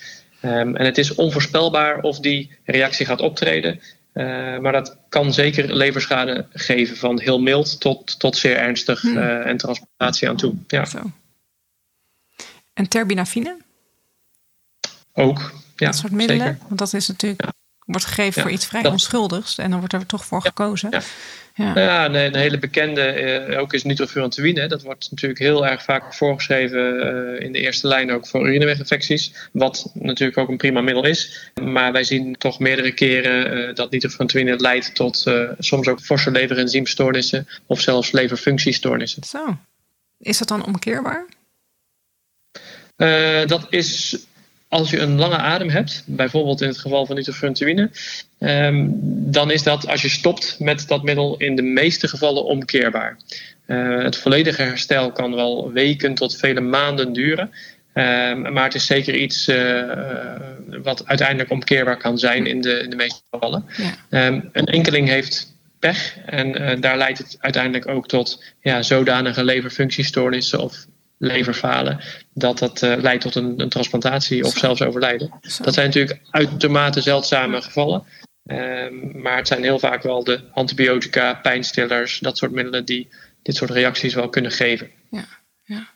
Um, 0.42 0.76
en 0.76 0.84
het 0.84 0.98
is 0.98 1.14
onvoorspelbaar 1.14 2.00
of 2.00 2.20
die 2.20 2.50
reactie 2.64 3.06
gaat 3.06 3.20
optreden. 3.20 3.80
Uh, 4.14 4.58
maar 4.58 4.72
dat 4.72 4.98
kan 5.08 5.32
zeker 5.32 5.74
leverschade 5.74 6.46
geven, 6.52 6.96
van 6.96 7.20
heel 7.20 7.40
mild 7.40 7.80
tot, 7.80 8.18
tot 8.18 8.36
zeer 8.36 8.56
ernstig 8.56 9.00
hm. 9.00 9.18
en 9.18 9.56
transplantatie 9.56 10.28
aan 10.28 10.36
toe. 10.36 10.54
Ja. 10.66 10.84
Zo. 10.84 11.10
En 12.74 12.88
terbinafine? 12.88 13.56
Ook, 15.12 15.52
ja. 15.76 15.86
Dat 15.86 15.96
soort 15.96 16.12
middelen? 16.12 16.46
Zeker. 16.46 16.62
Want 16.66 16.78
dat 16.78 16.92
is 16.92 17.08
natuurlijk, 17.08 17.53
wordt 17.84 18.04
gegeven 18.06 18.42
voor 18.42 18.50
iets 18.50 18.66
vrij 18.66 18.86
onschuldigs 18.86 19.58
en 19.58 19.70
dan 19.70 19.78
wordt 19.78 19.94
er 19.94 20.06
toch 20.06 20.24
voor 20.24 20.42
gekozen. 20.42 21.02
Ja, 21.54 21.72
ja 21.74 22.06
nee, 22.08 22.26
een 22.26 22.36
hele 22.36 22.58
bekende 22.58 23.00
eh, 23.00 23.60
ook 23.60 23.72
is 23.72 23.84
nitrofurantoïne. 23.84 24.66
Dat 24.66 24.82
wordt 24.82 25.10
natuurlijk 25.10 25.40
heel 25.40 25.66
erg 25.66 25.82
vaak 25.82 26.14
voorgeschreven 26.14 27.00
eh, 27.00 27.44
in 27.44 27.52
de 27.52 27.58
eerste 27.58 27.86
lijn 27.86 28.12
ook 28.12 28.26
voor 28.26 28.48
urineweginfecties. 28.48 29.48
Wat 29.52 29.90
natuurlijk 29.94 30.38
ook 30.38 30.48
een 30.48 30.56
prima 30.56 30.80
middel 30.80 31.04
is. 31.04 31.50
Maar 31.62 31.92
wij 31.92 32.04
zien 32.04 32.36
toch 32.36 32.58
meerdere 32.58 32.92
keren 32.92 33.74
dat 33.74 33.90
nitrofurantoïne 33.90 34.56
leidt 34.56 34.94
tot 34.94 35.24
soms 35.58 35.88
ook 35.88 36.00
forse 36.00 36.30
leverenzymstoornissen 36.30 37.48
of 37.66 37.80
zelfs 37.80 38.12
leverfunctiestoornissen. 38.12 39.24
Zo. 39.24 39.56
Is 40.18 40.38
dat 40.38 40.48
dan 40.48 40.64
omkeerbaar? 40.64 41.26
dat 43.46 43.66
is 43.70 44.16
als 44.74 44.90
je 44.90 44.98
een 44.98 45.18
lange 45.18 45.36
adem 45.36 45.68
hebt, 45.68 46.02
bijvoorbeeld 46.06 46.60
in 46.60 46.68
het 46.68 46.78
geval 46.78 47.06
van 47.06 47.16
nitrofurantoïne, 47.16 47.90
um, 48.38 48.90
dan 49.30 49.50
is 49.50 49.62
dat 49.62 49.88
als 49.88 50.02
je 50.02 50.08
stopt 50.08 50.56
met 50.58 50.88
dat 50.88 51.02
middel 51.02 51.36
in 51.36 51.56
de 51.56 51.62
meeste 51.62 52.08
gevallen 52.08 52.44
omkeerbaar. 52.44 53.18
Uh, 53.66 54.02
het 54.02 54.16
volledige 54.16 54.62
herstel 54.62 55.12
kan 55.12 55.34
wel 55.34 55.72
weken 55.72 56.14
tot 56.14 56.36
vele 56.36 56.60
maanden 56.60 57.12
duren. 57.12 57.50
Um, 57.94 58.52
maar 58.52 58.64
het 58.64 58.74
is 58.74 58.86
zeker 58.86 59.14
iets 59.14 59.48
uh, 59.48 59.82
wat 60.82 61.06
uiteindelijk 61.06 61.50
omkeerbaar 61.50 61.96
kan 61.96 62.18
zijn 62.18 62.46
in 62.46 62.60
de, 62.60 62.78
in 62.78 62.90
de 62.90 62.96
meeste 62.96 63.20
gevallen. 63.30 63.64
Ja. 64.10 64.26
Um, 64.26 64.48
een 64.52 64.66
enkeling 64.66 65.08
heeft 65.08 65.54
pech 65.78 66.16
en 66.26 66.62
uh, 66.62 66.80
daar 66.80 66.96
leidt 66.96 67.18
het 67.18 67.36
uiteindelijk 67.40 67.88
ook 67.88 68.08
tot 68.08 68.44
ja, 68.60 68.82
zodanige 68.82 69.44
leverfunctiestoornissen 69.44 70.60
of 70.60 70.86
leverfalen, 71.18 72.00
dat 72.32 72.58
dat 72.58 72.82
uh, 72.82 72.96
leidt 72.96 73.22
tot 73.22 73.34
een, 73.34 73.60
een 73.60 73.68
transplantatie 73.68 74.44
of 74.44 74.56
zelfs 74.56 74.82
overlijden. 74.82 75.30
Dat 75.62 75.74
zijn 75.74 75.86
natuurlijk 75.86 76.20
uitermate 76.30 77.00
zeldzame 77.00 77.62
gevallen. 77.62 78.04
Um, 78.50 79.20
maar 79.20 79.36
het 79.36 79.48
zijn 79.48 79.62
heel 79.62 79.78
vaak 79.78 80.02
wel 80.02 80.24
de 80.24 80.40
antibiotica, 80.52 81.34
pijnstillers, 81.34 82.18
dat 82.18 82.38
soort 82.38 82.52
middelen 82.52 82.84
die 82.84 83.08
dit 83.42 83.56
soort 83.56 83.70
reacties 83.70 84.14
wel 84.14 84.28
kunnen 84.28 84.52
geven. 84.52 84.90
Ja, 85.10 85.24
ja. 85.62 85.88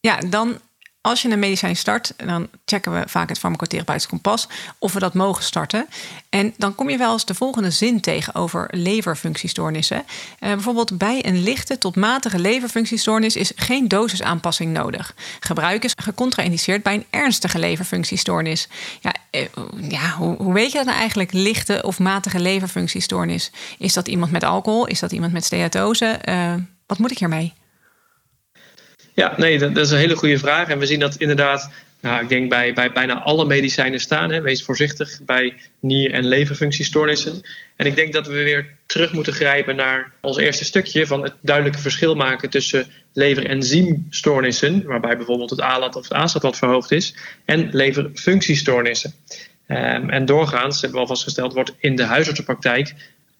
ja 0.00 0.18
dan 0.18 0.60
als 1.08 1.22
je 1.22 1.30
een 1.30 1.38
medicijn 1.38 1.76
start, 1.76 2.14
dan 2.16 2.48
checken 2.64 2.92
we 2.92 3.02
vaak 3.06 3.28
het 3.28 3.38
farmacotherapeutisch 3.38 4.06
kompas 4.06 4.48
of 4.78 4.92
we 4.92 4.98
dat 4.98 5.14
mogen 5.14 5.44
starten. 5.44 5.86
En 6.28 6.54
dan 6.56 6.74
kom 6.74 6.90
je 6.90 6.96
wel 6.96 7.12
eens 7.12 7.24
de 7.24 7.34
volgende 7.34 7.70
zin 7.70 8.00
tegen 8.00 8.34
over 8.34 8.68
leverfunctiestoornissen. 8.70 9.96
Uh, 9.96 10.04
bijvoorbeeld 10.52 10.98
bij 10.98 11.26
een 11.26 11.42
lichte 11.42 11.78
tot 11.78 11.96
matige 11.96 12.38
leverfunctiestoornis 12.38 13.36
is 13.36 13.52
geen 13.56 13.88
dosisaanpassing 13.88 14.72
nodig. 14.72 15.14
Gebruik 15.40 15.84
is 15.84 15.92
gecontraindiceerd 16.02 16.82
bij 16.82 16.94
een 16.94 17.06
ernstige 17.10 17.58
leverfunctiestoornis. 17.58 18.68
Ja, 19.00 19.14
uh, 19.30 19.42
ja 19.88 20.10
hoe, 20.10 20.36
hoe, 20.36 20.52
weet 20.52 20.70
je 20.70 20.76
dat 20.76 20.86
nou 20.86 20.98
eigenlijk, 20.98 21.32
lichte 21.32 21.82
of 21.82 21.98
matige 21.98 22.40
leverfunctiestoornis? 22.40 23.50
Is 23.78 23.92
dat 23.92 24.08
iemand 24.08 24.30
met 24.30 24.44
alcohol? 24.44 24.86
Is 24.86 25.00
dat 25.00 25.12
iemand 25.12 25.32
met 25.32 25.44
steatose? 25.44 26.20
Uh, 26.28 26.54
wat 26.86 26.98
moet 26.98 27.10
ik 27.10 27.18
hiermee? 27.18 27.54
Ja, 29.18 29.34
nee, 29.36 29.58
dat, 29.58 29.76
is 29.76 29.90
een 29.90 29.98
hele 29.98 30.16
goede 30.16 30.38
vraag. 30.38 30.68
En 30.68 30.78
we 30.78 30.86
zien 30.86 31.00
dat 31.00 31.16
inderdaad, 31.16 31.70
nou, 32.00 32.22
ik 32.22 32.28
denk 32.28 32.48
bij, 32.48 32.72
bij 32.72 32.92
bijna 32.92 33.22
alle 33.22 33.44
medicijnen 33.44 34.00
staan. 34.00 34.30
Hè. 34.30 34.40
Wees 34.40 34.62
voorzichtig 34.62 35.20
bij 35.22 35.54
nier- 35.80 36.12
en 36.12 36.26
leverfunctiestoornissen. 36.26 37.42
En 37.76 37.86
ik 37.86 37.96
denk 37.96 38.12
dat 38.12 38.26
we 38.26 38.32
weer 38.32 38.74
terug 38.86 39.12
moeten 39.12 39.32
grijpen 39.32 39.76
naar 39.76 40.12
ons 40.20 40.36
eerste 40.36 40.64
stukje 40.64 41.06
van 41.06 41.22
het 41.22 41.34
duidelijke 41.40 41.78
verschil 41.78 42.14
maken 42.14 42.50
tussen 42.50 42.86
leverenzymstoornissen, 43.12 44.82
waarbij 44.84 45.16
bijvoorbeeld 45.16 45.50
het 45.50 45.60
ALAT 45.60 45.96
of 45.96 46.02
het 46.02 46.12
ASAT 46.12 46.42
wat 46.42 46.58
verhoogd 46.58 46.90
is, 46.90 47.14
en 47.44 47.68
leverfunctiestoornissen. 47.72 49.12
Um, 49.68 50.10
en 50.10 50.24
doorgaans, 50.24 50.80
hebben 50.80 51.00
we 51.00 51.06
al 51.06 51.14
vastgesteld, 51.14 51.52
wordt 51.52 51.72
in 51.78 51.96
de 51.96 52.04
huisartsenpraktijk 52.04 52.94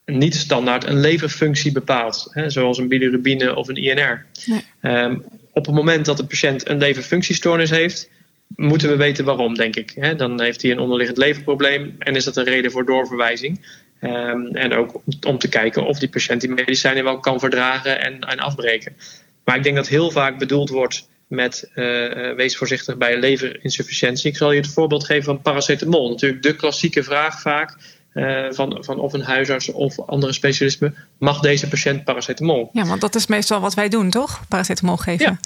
niet 0.05 0.35
standaard 0.35 0.85
een 0.85 1.01
leverfunctie 1.01 1.73
bepaald, 1.73 2.29
hè, 2.31 2.51
zoals 2.51 2.79
een 2.79 2.89
bilirubine 2.89 3.55
of 3.55 3.69
een 3.69 3.77
INR. 3.77 4.27
Nee. 4.47 4.65
Um, 4.83 5.25
op 5.59 5.67
het 5.67 5.75
moment 5.75 6.05
dat 6.05 6.17
de 6.17 6.27
patiënt 6.27 6.69
een 6.69 6.79
leverfunctiestoornis 6.79 7.71
heeft, 7.71 8.11
moeten 8.57 8.89
we 8.89 8.97
weten 8.97 9.25
waarom, 9.25 9.55
denk 9.55 9.77
ik. 9.77 10.19
Dan 10.19 10.41
heeft 10.41 10.63
hij 10.63 10.71
een 10.71 10.79
onderliggend 10.79 11.19
leverprobleem 11.19 11.95
en 11.99 12.17
is 12.17 12.25
dat 12.25 12.37
een 12.37 12.45
reden 12.45 12.71
voor 12.71 12.85
doorverwijzing. 12.85 13.67
Ehm, 14.01 14.47
en 14.47 14.73
ook 14.73 15.01
om 15.27 15.39
te 15.39 15.49
kijken 15.49 15.87
of 15.87 15.99
die 15.99 16.09
patiënt 16.09 16.41
die 16.41 16.51
medicijnen 16.51 17.05
wel 17.05 17.19
kan 17.19 17.41
verdragen 17.41 18.01
en, 18.01 18.21
en 18.21 18.39
afbreken. 18.39 18.97
Maar 19.45 19.57
ik 19.57 19.63
denk 19.63 19.77
dat 19.77 19.89
heel 19.89 20.11
vaak 20.11 20.39
bedoeld 20.39 20.69
wordt 20.69 21.09
met 21.27 21.71
uh, 21.75 22.35
wees 22.35 22.57
voorzichtig 22.57 22.97
bij 22.97 23.19
leverinsufficiëntie. 23.19 24.31
Ik 24.31 24.37
zal 24.37 24.53
je 24.53 24.61
het 24.61 24.73
voorbeeld 24.73 25.05
geven 25.05 25.25
van 25.25 25.43
paracetamol. 25.43 26.09
Natuurlijk 26.09 26.43
de 26.43 26.57
klassieke 26.57 27.03
vraag 27.03 27.41
vaak. 27.41 27.77
Uh, 28.19 28.47
van, 28.51 28.85
van 28.85 28.99
of 28.99 29.13
een 29.13 29.23
huisarts 29.23 29.73
of 29.73 30.01
andere 30.01 30.33
specialismen, 30.33 30.95
mag 31.19 31.41
deze 31.41 31.69
patiënt 31.69 32.05
paracetamol? 32.05 32.71
Ja, 32.73 32.85
want 32.85 33.01
dat 33.01 33.15
is 33.15 33.27
meestal 33.27 33.61
wat 33.61 33.75
wij 33.75 33.89
doen, 33.89 34.11
toch? 34.11 34.41
Paracetamol 34.49 34.97
geven. 34.97 35.25
Ja, 35.25 35.39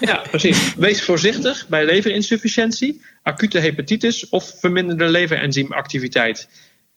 ja 0.00 0.22
precies. 0.30 0.74
Wees 0.74 1.02
voorzichtig 1.02 1.68
bij 1.68 1.84
leverinsufficiëntie, 1.84 3.00
acute 3.22 3.58
hepatitis 3.58 4.28
of 4.28 4.54
verminderde 4.58 5.08
leverenzymactiviteit. 5.08 6.48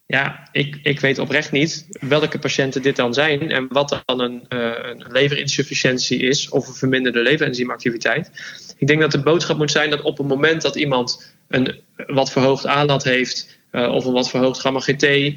Ja, 0.05 0.47
ik, 0.51 0.79
ik 0.83 0.99
weet 0.99 1.19
oprecht 1.19 1.51
niet 1.51 1.87
welke 1.99 2.39
patiënten 2.39 2.81
dit 2.81 2.95
dan 2.95 3.13
zijn 3.13 3.51
en 3.51 3.67
wat 3.69 4.01
dan 4.05 4.19
een, 4.21 4.45
uh, 4.49 4.71
een 4.81 5.05
leverinsufficiëntie 5.07 6.19
is 6.19 6.49
of 6.49 6.67
een 6.67 6.73
verminderde 6.73 7.21
leverenzymactiviteit. 7.21 8.31
Ik 8.77 8.87
denk 8.87 9.01
dat 9.01 9.11
de 9.11 9.21
boodschap 9.21 9.57
moet 9.57 9.71
zijn 9.71 9.89
dat 9.89 10.01
op 10.01 10.17
het 10.17 10.27
moment 10.27 10.61
dat 10.61 10.75
iemand 10.75 11.33
een 11.47 11.81
wat 11.95 12.31
verhoogd 12.31 12.65
aanlat 12.65 13.03
heeft 13.03 13.58
uh, 13.71 13.93
of 13.93 14.05
een 14.05 14.13
wat 14.13 14.29
verhoogd 14.29 14.59
gamma 14.59 14.79
GT. 14.79 15.03
Uh, 15.03 15.35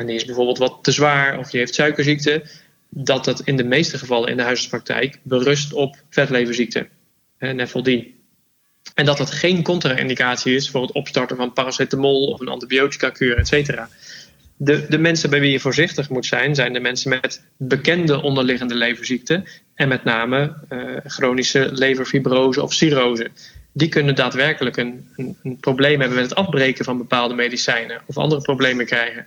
en 0.00 0.06
die 0.06 0.16
is 0.16 0.24
bijvoorbeeld 0.24 0.58
wat 0.58 0.78
te 0.82 0.90
zwaar 0.90 1.38
of 1.38 1.50
die 1.50 1.60
heeft 1.60 1.74
suikerziekte. 1.74 2.42
Dat 2.88 3.24
dat 3.24 3.40
in 3.40 3.56
de 3.56 3.64
meeste 3.64 3.98
gevallen 3.98 4.28
in 4.28 4.36
de 4.36 4.42
huisartspraktijk 4.42 5.20
berust 5.22 5.72
op 5.72 5.96
vetleverziekte, 6.10 6.88
Nefeldien. 7.38 8.14
En 8.94 9.04
dat 9.04 9.16
dat 9.16 9.30
geen 9.30 9.62
contra-indicatie 9.62 10.54
is 10.54 10.70
voor 10.70 10.82
het 10.82 10.92
opstarten 10.92 11.36
van 11.36 11.52
paracetamol 11.52 12.26
of 12.26 12.40
een 12.40 12.48
antibiotica-kuur, 12.48 13.36
et 13.36 13.48
cetera. 13.48 13.88
De, 14.56 14.86
de 14.88 14.98
mensen 14.98 15.30
bij 15.30 15.40
wie 15.40 15.50
je 15.50 15.60
voorzichtig 15.60 16.08
moet 16.08 16.26
zijn, 16.26 16.54
zijn 16.54 16.72
de 16.72 16.80
mensen 16.80 17.10
met 17.10 17.44
bekende 17.56 18.22
onderliggende 18.22 18.74
leverziekten. 18.74 19.44
En 19.74 19.88
met 19.88 20.04
name 20.04 20.54
chronische 21.04 21.68
leverfibrose 21.72 22.62
of 22.62 22.72
cirrose 22.72 23.30
die 23.72 23.88
kunnen 23.88 24.14
daadwerkelijk 24.14 24.76
een, 24.76 25.08
een, 25.16 25.56
probleem 25.60 26.00
hebben 26.00 26.18
met 26.18 26.28
het 26.28 26.38
afbreken 26.38 26.84
van 26.84 26.98
bepaalde 26.98 27.34
medicijnen 27.34 28.00
of 28.06 28.16
andere 28.16 28.40
problemen 28.40 28.86
krijgen. 28.86 29.26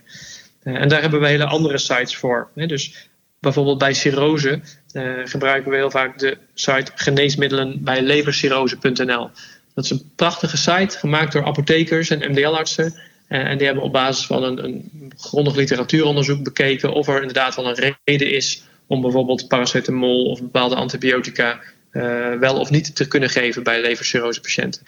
Uh, 0.62 0.80
en 0.80 0.88
daar 0.88 1.00
hebben 1.00 1.20
we 1.20 1.26
hele 1.26 1.46
andere 1.46 1.78
sites 1.78 2.16
voor. 2.16 2.48
Dus 2.54 3.08
bijvoorbeeld 3.40 3.78
bij 3.78 3.92
cirrose 3.94 4.60
uh, 4.92 5.12
gebruiken 5.24 5.70
we 5.70 5.76
heel 5.76 5.90
vaak 5.90 6.18
de 6.18 6.38
site 6.54 6.92
geneesmiddelen 6.94 7.84
bij. 7.84 8.24
Dat 9.74 9.84
is 9.84 9.90
een 9.90 10.12
prachtige 10.16 10.56
site 10.56 10.98
gemaakt 10.98 11.32
door 11.32 11.44
apothekers 11.44 12.10
en 12.10 12.30
MDL-artsen. 12.30 12.94
Uh, 13.28 13.38
en 13.38 13.56
die 13.56 13.66
hebben 13.66 13.84
op 13.84 13.92
basis 13.92 14.26
van 14.26 14.42
een, 14.42 14.64
een 14.64 15.12
grondig 15.16 15.54
literatuuronderzoek 15.54 16.44
bekeken 16.44 16.92
of 16.92 17.08
er 17.08 17.20
inderdaad 17.20 17.54
wel 17.54 17.68
een 17.68 17.94
reden 18.04 18.32
is 18.32 18.62
om 18.86 19.00
bijvoorbeeld 19.00 19.48
paracetamol 19.48 20.24
of 20.24 20.40
bepaalde 20.40 20.74
antibiotica 20.74 21.60
wel 22.38 22.58
of 22.58 22.70
niet 22.70 22.96
te 22.96 23.08
kunnen 23.08 23.30
geven 23.30 23.62
bij 23.62 23.80
levercirrose 23.80 24.40
patiënten. 24.40 24.82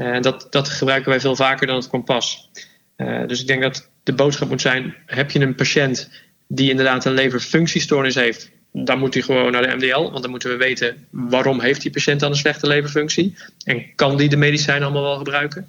Uh, 0.00 0.06
en 0.06 0.22
dat, 0.22 0.46
dat 0.50 0.68
gebruiken 0.68 1.10
wij 1.10 1.20
veel 1.20 1.36
vaker 1.36 1.66
dan 1.66 1.76
het 1.76 1.88
kompas. 1.88 2.50
Uh, 2.96 3.26
dus 3.26 3.40
ik 3.40 3.46
denk 3.46 3.62
dat 3.62 3.90
de 4.02 4.12
boodschap 4.12 4.48
moet 4.48 4.60
zijn: 4.60 4.94
heb 5.06 5.30
je 5.30 5.40
een 5.40 5.54
patiënt 5.54 6.10
die 6.48 6.70
inderdaad 6.70 7.04
een 7.04 7.12
leverfunctiestoornis 7.12 8.14
heeft, 8.14 8.50
dan 8.72 8.98
moet 8.98 9.14
hij 9.14 9.22
gewoon 9.22 9.52
naar 9.52 9.62
de 9.62 9.76
MDL. 9.76 10.10
Want 10.10 10.22
dan 10.22 10.30
moeten 10.30 10.50
we 10.50 10.56
weten 10.56 11.06
waarom 11.10 11.60
heeft 11.60 11.82
die 11.82 11.90
patiënt 11.90 12.20
dan 12.20 12.30
een 12.30 12.36
slechte 12.36 12.66
leverfunctie. 12.66 13.36
En 13.64 13.94
kan 13.94 14.16
die 14.16 14.28
de 14.28 14.36
medicijnen 14.36 14.82
allemaal 14.82 15.02
wel 15.02 15.16
gebruiken. 15.16 15.68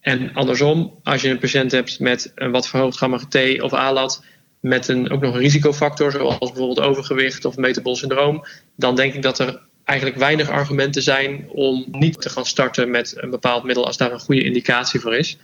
En 0.00 0.34
andersom, 0.34 0.98
als 1.02 1.22
je 1.22 1.28
een 1.28 1.38
patiënt 1.38 1.70
hebt 1.72 2.00
met 2.00 2.32
een 2.34 2.50
wat 2.50 2.68
verhoogd 2.68 2.96
gamma 2.96 3.18
GT 3.18 3.62
of 3.62 3.72
ALAT, 3.72 4.24
met 4.60 4.88
een, 4.88 5.10
ook 5.10 5.20
nog 5.20 5.34
een 5.34 5.40
risicofactor, 5.40 6.10
zoals 6.10 6.38
bijvoorbeeld 6.38 6.80
overgewicht 6.80 7.44
of 7.44 7.56
metabol 7.56 7.96
syndroom, 7.96 8.44
dan 8.76 8.96
denk 8.96 9.14
ik 9.14 9.22
dat 9.22 9.38
er 9.38 9.60
eigenlijk 9.84 10.18
weinig 10.18 10.48
argumenten 10.48 11.02
zijn 11.02 11.44
om 11.48 11.84
niet 11.90 12.20
te 12.20 12.28
gaan 12.28 12.46
starten 12.46 12.90
met 12.90 13.14
een 13.16 13.30
bepaald 13.30 13.64
middel 13.64 13.86
als 13.86 13.96
daar 13.96 14.12
een 14.12 14.20
goede 14.20 14.44
indicatie 14.44 15.00
voor 15.00 15.14
is. 15.14 15.36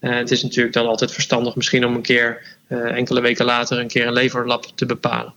Uh, 0.00 0.16
het 0.16 0.30
is 0.30 0.42
natuurlijk 0.42 0.74
dan 0.74 0.86
altijd 0.86 1.12
verstandig 1.12 1.56
misschien 1.56 1.84
om 1.84 1.94
een 1.94 2.02
keer 2.02 2.56
uh, 2.68 2.96
enkele 2.96 3.20
weken 3.20 3.44
later 3.44 3.78
een 3.78 3.88
keer 3.88 4.06
een 4.06 4.12
leverlab 4.12 4.64
te 4.74 4.86
bepalen. 4.86 5.34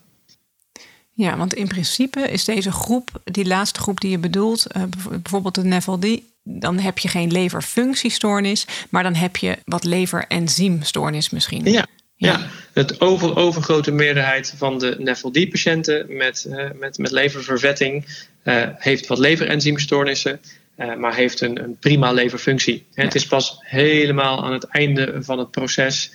Ja, 1.13 1.37
want 1.37 1.53
in 1.53 1.67
principe 1.67 2.19
is 2.19 2.45
deze 2.45 2.71
groep, 2.71 3.21
die 3.23 3.45
laatste 3.45 3.79
groep 3.79 3.99
die 4.01 4.11
je 4.11 4.17
bedoelt, 4.17 4.65
uh, 4.77 4.83
bijvoorbeeld 5.09 5.55
de 5.55 5.63
NAFLD, 5.63 6.07
dan 6.43 6.79
heb 6.79 6.97
je 6.97 7.07
geen 7.07 7.31
leverfunctiestoornis, 7.31 8.67
maar 8.89 9.03
dan 9.03 9.15
heb 9.15 9.37
je 9.37 9.57
wat 9.65 9.83
leverenzymstoornis 9.83 11.29
misschien. 11.29 11.71
Ja, 11.71 11.85
ja, 12.17 12.47
het 12.73 13.01
over, 13.01 13.35
overgrote 13.35 13.91
meerderheid 13.91 14.53
van 14.57 14.79
de 14.79 14.95
NAFLD-patiënten 14.99 16.05
met, 16.15 16.45
uh, 16.49 16.65
met, 16.79 16.97
met 16.97 17.11
leververvetting 17.11 18.05
uh, 18.43 18.63
heeft 18.77 19.07
wat 19.07 19.17
leverenzymstoornissen, 19.17 20.39
uh, 20.79 20.95
maar 20.95 21.15
heeft 21.15 21.41
een, 21.41 21.63
een 21.63 21.77
prima 21.79 22.11
leverfunctie. 22.11 22.85
Ja. 22.93 23.03
Het 23.03 23.15
is 23.15 23.27
pas 23.27 23.57
helemaal 23.59 24.43
aan 24.43 24.53
het 24.53 24.63
einde 24.63 25.15
van 25.19 25.39
het 25.39 25.51
proces 25.51 26.11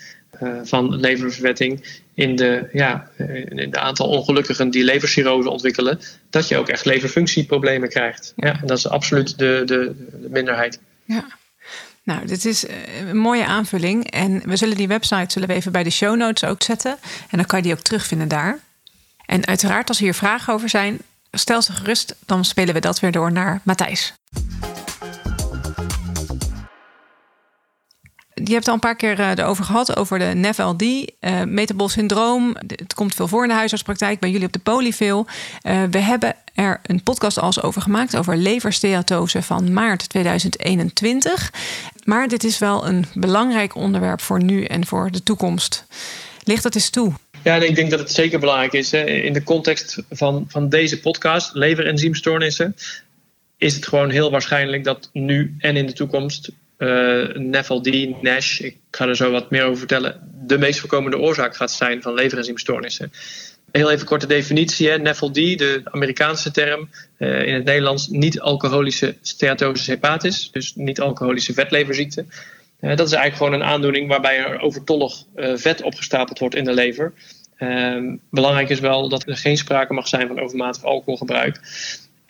van 0.62 1.00
leververvetting, 1.00 2.00
in 2.14 2.36
de, 2.36 2.68
ja, 2.72 3.10
in 3.48 3.70
de 3.70 3.78
aantal 3.78 4.08
ongelukkigen 4.08 4.70
die 4.70 4.84
levercirrose 4.84 5.50
ontwikkelen, 5.50 6.00
dat 6.30 6.48
je 6.48 6.56
ook 6.56 6.68
echt 6.68 6.84
leverfunctieproblemen 6.84 7.88
krijgt. 7.88 8.32
Ja, 8.36 8.60
en 8.60 8.66
dat 8.66 8.78
is 8.78 8.88
absoluut 8.88 9.38
de, 9.38 9.62
de, 9.64 9.94
de 10.20 10.28
minderheid. 10.28 10.80
Ja. 11.04 11.24
Nou, 12.04 12.26
dit 12.26 12.44
is 12.44 12.64
een 13.08 13.16
mooie 13.16 13.46
aanvulling. 13.46 14.10
En 14.10 14.42
we 14.44 14.56
zullen 14.56 14.76
die 14.76 14.88
website 14.88 15.32
zullen 15.32 15.48
we 15.48 15.54
even 15.54 15.72
bij 15.72 15.82
de 15.82 15.90
show 15.90 16.16
notes 16.16 16.48
ook 16.48 16.62
zetten. 16.62 16.98
En 17.30 17.36
dan 17.36 17.46
kan 17.46 17.58
je 17.58 17.64
die 17.64 17.74
ook 17.74 17.82
terugvinden 17.82 18.28
daar. 18.28 18.58
En 19.26 19.46
uiteraard, 19.46 19.88
als 19.88 19.98
hier 19.98 20.14
vragen 20.14 20.52
over 20.52 20.68
zijn, 20.68 20.98
stel 21.30 21.62
ze 21.62 21.72
gerust. 21.72 22.14
Dan 22.26 22.44
spelen 22.44 22.74
we 22.74 22.80
dat 22.80 23.00
weer 23.00 23.12
door 23.12 23.32
naar 23.32 23.60
Matthijs. 23.62 24.14
Je 28.44 28.52
hebt 28.52 28.68
al 28.68 28.74
een 28.74 28.80
paar 28.80 28.96
keer 28.96 29.20
erover 29.20 29.64
gehad, 29.64 29.96
over 29.96 30.18
de 30.18 30.24
NEFLD, 30.24 30.82
uh, 30.82 31.42
metabol 31.46 31.88
syndroom. 31.88 32.56
Het 32.66 32.94
komt 32.94 33.14
veel 33.14 33.28
voor 33.28 33.42
in 33.42 33.48
de 33.48 33.54
huisartspraktijk, 33.54 34.20
bij 34.20 34.30
jullie 34.30 34.46
op 34.46 34.52
de 34.52 34.58
polyveel. 34.58 35.26
Uh, 35.62 35.82
we 35.90 35.98
hebben 35.98 36.34
er 36.54 36.80
een 36.82 37.02
podcast 37.02 37.38
als 37.38 37.62
over 37.62 37.82
gemaakt, 37.82 38.16
over 38.16 38.36
leversteatose 38.36 39.42
van 39.42 39.72
maart 39.72 40.08
2021. 40.08 41.52
Maar 42.04 42.28
dit 42.28 42.44
is 42.44 42.58
wel 42.58 42.86
een 42.86 43.04
belangrijk 43.14 43.74
onderwerp 43.74 44.20
voor 44.20 44.42
nu 44.42 44.64
en 44.64 44.86
voor 44.86 45.10
de 45.10 45.22
toekomst. 45.22 45.86
Ligt 46.44 46.62
dat 46.62 46.74
eens 46.74 46.90
toe? 46.90 47.12
Ja, 47.42 47.54
ik 47.54 47.74
denk 47.74 47.90
dat 47.90 47.98
het 47.98 48.12
zeker 48.12 48.38
belangrijk 48.38 48.72
is. 48.72 48.90
Hè. 48.90 49.04
In 49.04 49.32
de 49.32 49.42
context 49.42 50.02
van, 50.10 50.44
van 50.48 50.68
deze 50.68 51.00
podcast, 51.00 51.54
leverenzymstoornissen, 51.54 52.76
is 53.56 53.74
het 53.74 53.86
gewoon 53.86 54.10
heel 54.10 54.30
waarschijnlijk 54.30 54.84
dat 54.84 55.10
nu 55.12 55.54
en 55.58 55.76
in 55.76 55.86
de 55.86 55.92
toekomst 55.92 56.50
uh, 56.82 58.20
NASH, 58.20 58.60
ik 58.60 58.76
ga 58.90 59.08
er 59.08 59.16
zo 59.16 59.30
wat 59.30 59.50
meer 59.50 59.64
over 59.64 59.78
vertellen, 59.78 60.20
de 60.46 60.58
meest 60.58 60.80
voorkomende 60.80 61.18
oorzaak 61.18 61.56
gaat 61.56 61.70
zijn 61.70 62.02
van 62.02 62.14
leverenzymstoornissen. 62.14 63.12
Heel 63.70 63.90
even 63.90 64.06
korte 64.06 64.26
definitie. 64.26 64.88
Hè. 64.88 64.98
NAFLD, 64.98 65.34
de 65.34 65.80
Amerikaanse 65.84 66.50
term, 66.50 66.88
uh, 67.18 67.46
in 67.46 67.54
het 67.54 67.64
Nederlands 67.64 68.08
niet-alcoholische 68.08 69.16
steatosis 69.22 69.86
hepatis, 69.86 70.50
dus 70.52 70.74
niet-alcoholische 70.74 71.52
vetleverziekte. 71.52 72.24
Uh, 72.80 72.96
dat 72.96 73.06
is 73.06 73.12
eigenlijk 73.12 73.36
gewoon 73.36 73.52
een 73.52 73.72
aandoening 73.74 74.08
waarbij 74.08 74.38
er 74.38 74.60
overtollig 74.60 75.24
vet 75.34 75.82
opgestapeld 75.82 76.38
wordt 76.38 76.54
in 76.54 76.64
de 76.64 76.72
lever. 76.74 77.12
Ehm, 77.56 78.16
belangrijk 78.30 78.68
is 78.68 78.80
wel 78.80 79.08
dat 79.08 79.28
er 79.28 79.36
geen 79.36 79.56
sprake 79.56 79.92
mag 79.92 80.08
zijn 80.08 80.28
van 80.28 80.40
overmatig 80.40 80.84
alcoholgebruik. 80.84 81.60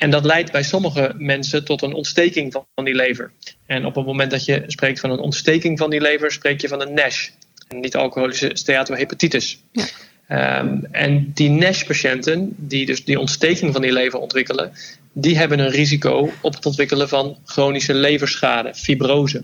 En 0.02 0.10
dat 0.10 0.24
leidt 0.24 0.52
bij 0.52 0.62
sommige 0.62 1.14
mensen 1.16 1.64
tot 1.64 1.82
een 1.82 1.92
ontsteking 1.92 2.52
van 2.52 2.84
die 2.84 2.94
lever. 2.94 3.32
En 3.66 3.86
op 3.86 3.94
het 3.94 4.06
moment 4.06 4.30
dat 4.30 4.44
je 4.44 4.62
spreekt 4.66 5.00
van 5.00 5.10
een 5.10 5.18
ontsteking 5.18 5.78
van 5.78 5.90
die 5.90 6.00
lever, 6.00 6.32
spreek 6.32 6.60
je 6.60 6.68
van 6.68 6.80
een 6.80 6.94
NASH. 6.94 7.30
Een 7.68 7.80
niet-alcoholische 7.80 8.50
steatohepatitis. 8.52 9.62
Ja. 9.72 10.58
Um, 10.60 10.86
en 10.90 11.30
die 11.34 11.50
NASH-patiënten, 11.50 12.54
die 12.56 12.86
dus 12.86 13.04
die 13.04 13.18
ontsteking 13.18 13.72
van 13.72 13.82
die 13.82 13.92
lever 13.92 14.18
ontwikkelen, 14.18 14.72
die 15.12 15.36
hebben 15.36 15.58
een 15.58 15.70
risico 15.70 16.32
op 16.40 16.54
het 16.54 16.66
ontwikkelen 16.66 17.08
van 17.08 17.36
chronische 17.44 17.94
leverschade, 17.94 18.74
fibrose. 18.74 19.42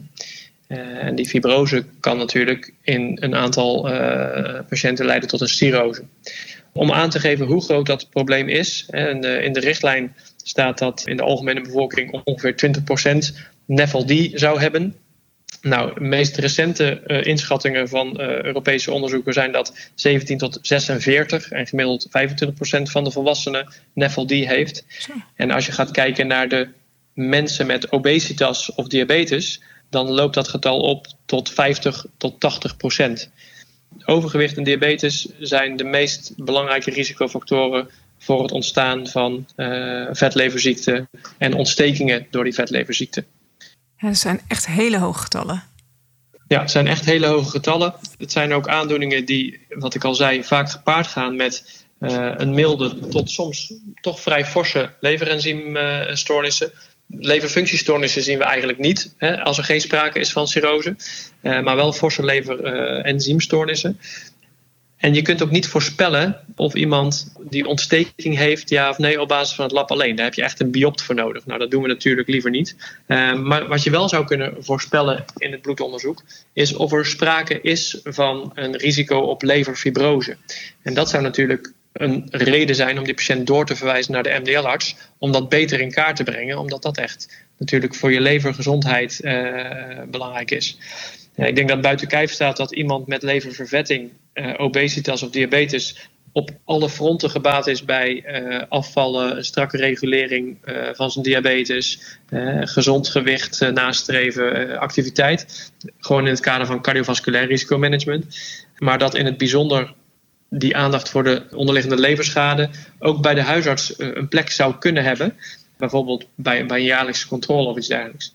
Uh, 0.68 0.78
en 0.78 1.14
die 1.14 1.26
fibrose 1.28 1.84
kan 2.00 2.16
natuurlijk 2.18 2.72
in 2.82 3.16
een 3.20 3.34
aantal 3.34 3.92
uh, 3.92 4.60
patiënten 4.68 5.06
leiden 5.06 5.28
tot 5.28 5.40
een 5.40 5.48
cirrose. 5.48 6.02
Om 6.72 6.92
aan 6.92 7.10
te 7.10 7.20
geven 7.20 7.46
hoe 7.46 7.62
groot 7.62 7.86
dat 7.86 8.10
probleem 8.10 8.48
is, 8.48 8.86
en, 8.90 9.24
uh, 9.24 9.44
in 9.44 9.52
de 9.52 9.60
richtlijn 9.60 10.14
staat 10.48 10.78
dat 10.78 11.02
in 11.06 11.16
de 11.16 11.22
algemene 11.22 11.60
bevolking 11.60 12.20
ongeveer 12.24 12.72
20% 13.34 13.36
NAFLD 13.66 14.30
zou 14.32 14.60
hebben. 14.60 14.96
Nou, 15.62 15.94
de 15.94 16.00
meest 16.00 16.36
recente 16.36 17.02
uh, 17.06 17.24
inschattingen 17.24 17.88
van 17.88 18.20
uh, 18.20 18.42
Europese 18.42 18.92
onderzoeken 18.92 19.32
zijn 19.32 19.52
dat 19.52 19.90
17 19.94 20.38
tot 20.38 20.58
46 20.62 21.50
en 21.50 21.66
gemiddeld 21.66 22.08
25% 22.08 22.10
van 22.82 23.04
de 23.04 23.10
volwassenen 23.10 23.72
NAFLD 23.92 24.30
heeft. 24.30 24.84
En 25.34 25.50
als 25.50 25.66
je 25.66 25.72
gaat 25.72 25.90
kijken 25.90 26.26
naar 26.26 26.48
de 26.48 26.68
mensen 27.14 27.66
met 27.66 27.92
obesitas 27.92 28.74
of 28.74 28.88
diabetes, 28.88 29.62
dan 29.90 30.10
loopt 30.10 30.34
dat 30.34 30.48
getal 30.48 30.80
op 30.80 31.06
tot 31.26 31.50
50 31.50 32.06
tot 32.16 32.40
80 32.40 32.76
procent. 32.76 33.30
Overgewicht 34.04 34.56
en 34.56 34.64
diabetes 34.64 35.28
zijn 35.38 35.76
de 35.76 35.84
meest 35.84 36.32
belangrijke 36.36 36.90
risicofactoren 36.90 37.88
voor 38.18 38.42
het 38.42 38.52
ontstaan 38.52 39.06
van 39.06 39.46
uh, 39.56 40.08
vetleverziekte 40.10 41.08
en 41.38 41.54
ontstekingen 41.54 42.26
door 42.30 42.44
die 42.44 42.54
vetleverziekte. 42.54 43.24
Ja, 43.96 44.08
dat 44.08 44.16
zijn 44.16 44.40
echt 44.48 44.66
hele 44.66 44.98
hoge 44.98 45.20
getallen. 45.20 45.62
Ja, 46.48 46.60
het 46.60 46.70
zijn 46.70 46.86
echt 46.86 47.04
hele 47.04 47.26
hoge 47.26 47.50
getallen. 47.50 47.94
Het 48.18 48.32
zijn 48.32 48.52
ook 48.52 48.68
aandoeningen 48.68 49.24
die, 49.24 49.66
wat 49.68 49.94
ik 49.94 50.04
al 50.04 50.14
zei, 50.14 50.44
vaak 50.44 50.70
gepaard 50.70 51.06
gaan 51.06 51.36
met 51.36 51.84
uh, 52.00 52.32
een 52.36 52.54
milde 52.54 53.08
tot 53.08 53.30
soms 53.30 53.72
toch 54.00 54.20
vrij 54.20 54.46
forse 54.46 54.90
leverenzymstoornissen. 55.00 56.72
Leverfunctiestoornissen 57.06 58.22
zien 58.22 58.38
we 58.38 58.44
eigenlijk 58.44 58.78
niet 58.78 59.14
hè, 59.16 59.40
als 59.40 59.58
er 59.58 59.64
geen 59.64 59.80
sprake 59.80 60.18
is 60.18 60.32
van 60.32 60.48
cirrose, 60.48 60.96
uh, 61.42 61.62
maar 61.62 61.76
wel 61.76 61.92
forse 61.92 62.24
leverenzymstoornissen. 62.24 64.00
En 64.98 65.14
je 65.14 65.22
kunt 65.22 65.42
ook 65.42 65.50
niet 65.50 65.66
voorspellen 65.66 66.40
of 66.56 66.74
iemand 66.74 67.32
die 67.40 67.66
ontsteking 67.66 68.36
heeft, 68.36 68.68
ja 68.68 68.90
of 68.90 68.98
nee, 68.98 69.20
op 69.20 69.28
basis 69.28 69.54
van 69.54 69.64
het 69.64 69.74
lab 69.74 69.90
alleen. 69.90 70.16
Daar 70.16 70.24
heb 70.24 70.34
je 70.34 70.42
echt 70.42 70.60
een 70.60 70.70
biopt 70.70 71.02
voor 71.02 71.14
nodig. 71.14 71.46
Nou, 71.46 71.58
dat 71.58 71.70
doen 71.70 71.82
we 71.82 71.88
natuurlijk 71.88 72.28
liever 72.28 72.50
niet. 72.50 72.76
Uh, 73.06 73.34
maar 73.34 73.68
wat 73.68 73.82
je 73.82 73.90
wel 73.90 74.08
zou 74.08 74.24
kunnen 74.24 74.54
voorspellen 74.58 75.24
in 75.36 75.52
het 75.52 75.62
bloedonderzoek, 75.62 76.22
is 76.52 76.74
of 76.74 76.92
er 76.92 77.06
sprake 77.06 77.60
is 77.60 78.00
van 78.04 78.52
een 78.54 78.76
risico 78.76 79.18
op 79.18 79.42
leverfibrose. 79.42 80.36
En 80.82 80.94
dat 80.94 81.08
zou 81.08 81.22
natuurlijk 81.22 81.72
een 81.92 82.26
reden 82.30 82.74
zijn 82.74 82.98
om 82.98 83.04
die 83.04 83.14
patiënt 83.14 83.46
door 83.46 83.66
te 83.66 83.76
verwijzen 83.76 84.12
naar 84.12 84.22
de 84.22 84.38
MDL-arts, 84.40 84.96
om 85.18 85.32
dat 85.32 85.48
beter 85.48 85.80
in 85.80 85.90
kaart 85.90 86.16
te 86.16 86.24
brengen, 86.24 86.58
omdat 86.58 86.82
dat 86.82 86.96
echt 86.96 87.44
natuurlijk 87.58 87.94
voor 87.94 88.12
je 88.12 88.20
levergezondheid 88.20 89.20
uh, 89.22 90.02
belangrijk 90.10 90.50
is. 90.50 90.78
Ik 91.34 91.56
denk 91.56 91.68
dat 91.68 91.80
buiten 91.80 92.08
kijf 92.08 92.32
staat 92.32 92.56
dat 92.56 92.72
iemand 92.72 93.06
met 93.06 93.22
leververvetting, 93.22 94.10
obesitas 94.56 95.22
of 95.22 95.30
diabetes 95.30 96.08
op 96.32 96.50
alle 96.64 96.88
fronten 96.88 97.30
gebaat 97.30 97.66
is 97.66 97.84
bij 97.84 98.42
uh, 98.42 98.62
afvallen, 98.68 99.36
een 99.36 99.44
strakke 99.44 99.76
regulering 99.76 100.58
uh, 100.64 100.88
van 100.92 101.10
zijn 101.10 101.24
diabetes, 101.24 102.18
gezond 102.60 103.08
gewicht 103.08 103.60
nastreven, 103.72 104.78
activiteit. 104.78 105.72
Gewoon 105.98 106.24
in 106.24 106.30
het 106.30 106.40
kader 106.40 106.66
van 106.66 106.82
cardiovasculair 106.82 107.46
risicomanagement. 107.46 108.38
Maar 108.78 108.98
dat 108.98 109.14
in 109.14 109.26
het 109.26 109.38
bijzonder 109.38 109.94
die 110.50 110.76
aandacht 110.76 111.08
voor 111.08 111.24
de 111.24 111.42
onderliggende 111.54 112.00
leverschade 112.00 112.70
ook 112.98 113.22
bij 113.22 113.34
de 113.34 113.42
huisarts 113.42 113.94
een 113.96 114.28
plek 114.28 114.50
zou 114.50 114.74
kunnen 114.78 115.04
hebben. 115.04 115.36
Bijvoorbeeld 115.76 116.26
bij, 116.34 116.66
bij 116.66 116.78
een 116.78 116.84
jaarlijkse 116.84 117.28
controle 117.28 117.68
of 117.68 117.76
iets 117.76 117.88
dergelijks. 117.88 118.32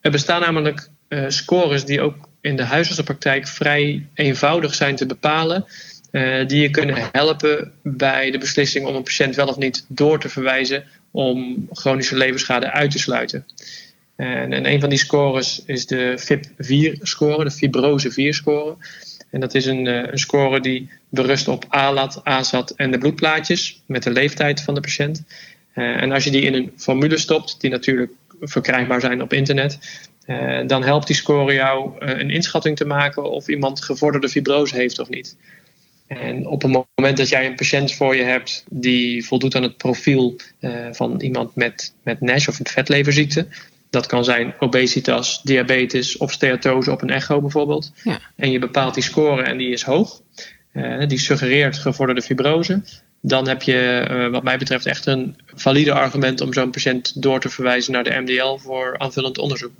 Er 0.00 0.10
bestaan 0.10 0.40
namelijk 0.40 0.88
scores 1.28 1.84
die 1.84 2.00
ook 2.00 2.28
in 2.40 2.56
de 2.56 2.62
huisartsenpraktijk 2.62 3.48
vrij 3.48 4.06
eenvoudig 4.14 4.74
zijn 4.74 4.96
te 4.96 5.06
bepalen. 5.06 5.66
Uh, 6.10 6.46
die 6.46 6.60
je 6.60 6.70
kunnen 6.70 7.08
helpen 7.12 7.72
bij 7.82 8.30
de 8.30 8.38
beslissing 8.38 8.86
om 8.86 8.94
een 8.94 9.02
patiënt 9.02 9.34
wel 9.34 9.46
of 9.46 9.56
niet 9.56 9.84
door 9.88 10.20
te 10.20 10.28
verwijzen 10.28 10.84
om 11.10 11.68
chronische 11.72 12.16
leverschade 12.16 12.70
uit 12.70 12.90
te 12.90 12.98
sluiten. 12.98 13.46
En, 14.16 14.52
en 14.52 14.66
een 14.66 14.80
van 14.80 14.88
die 14.88 14.98
scores 14.98 15.62
is 15.64 15.86
de 15.86 16.18
FIP4-score, 16.20 17.44
de 17.44 17.50
fibrose 17.50 18.10
4-score. 18.10 18.76
En 19.30 19.40
dat 19.40 19.54
is 19.54 19.66
een, 19.66 19.86
een 19.86 20.18
score 20.18 20.60
die 20.60 20.90
berust 21.08 21.48
op 21.48 21.64
ALAT, 21.68 22.20
ASAT 22.24 22.70
en 22.70 22.90
de 22.90 22.98
bloedplaatjes 22.98 23.82
met 23.86 24.02
de 24.02 24.10
leeftijd 24.10 24.62
van 24.62 24.74
de 24.74 24.80
patiënt. 24.80 25.22
en 25.74 26.12
als 26.12 26.24
je 26.24 26.30
die 26.30 26.42
in 26.42 26.54
een 26.54 26.72
formule 26.76 27.18
stopt, 27.18 27.60
die 27.60 27.70
natuurlijk 27.70 28.12
verkrijgbaar 28.40 29.00
zijn 29.00 29.22
op 29.22 29.32
internet, 29.32 29.78
dan 30.66 30.82
helpt 30.82 31.06
die 31.06 31.16
score 31.16 31.52
jou 31.52 31.92
een 31.98 32.30
inschatting 32.30 32.76
te 32.76 32.84
maken 32.84 33.30
of 33.30 33.48
iemand 33.48 33.82
gevorderde 33.82 34.28
fibrose 34.28 34.76
heeft 34.76 34.98
of 34.98 35.08
niet. 35.08 35.36
En 36.06 36.46
op 36.46 36.62
het 36.62 36.84
moment 36.94 37.16
dat 37.16 37.28
jij 37.28 37.46
een 37.46 37.54
patiënt 37.54 37.94
voor 37.94 38.16
je 38.16 38.22
hebt 38.22 38.64
die 38.70 39.26
voldoet 39.26 39.54
aan 39.54 39.62
het 39.62 39.76
profiel 39.76 40.36
uh, 40.60 40.70
van 40.90 41.20
iemand 41.20 41.54
met, 41.54 41.94
met 42.02 42.20
NASH 42.20 42.48
of 42.48 42.58
een 42.58 42.66
vetleverziekte, 42.66 43.46
dat 43.90 44.06
kan 44.06 44.24
zijn 44.24 44.54
obesitas, 44.58 45.42
diabetes 45.42 46.16
of 46.16 46.32
steatose 46.32 46.90
op 46.90 47.02
een 47.02 47.10
echo 47.10 47.40
bijvoorbeeld. 47.40 47.92
Ja. 48.04 48.20
En 48.36 48.50
je 48.50 48.58
bepaalt 48.58 48.94
die 48.94 49.02
score 49.02 49.42
en 49.42 49.56
die 49.56 49.70
is 49.70 49.82
hoog. 49.82 50.20
Uh, 50.72 51.06
die 51.06 51.18
suggereert 51.18 51.78
gevorderde 51.78 52.22
fibrose. 52.22 52.82
Dan 53.20 53.48
heb 53.48 53.62
je, 53.62 54.06
uh, 54.10 54.28
wat 54.28 54.42
mij 54.42 54.58
betreft, 54.58 54.86
echt 54.86 55.06
een 55.06 55.36
valide 55.54 55.92
argument 55.92 56.40
om 56.40 56.52
zo'n 56.52 56.70
patiënt 56.70 57.22
door 57.22 57.40
te 57.40 57.48
verwijzen 57.48 57.92
naar 57.92 58.04
de 58.04 58.20
MDL 58.20 58.56
voor 58.56 58.98
aanvullend 58.98 59.38
onderzoek. 59.38 59.72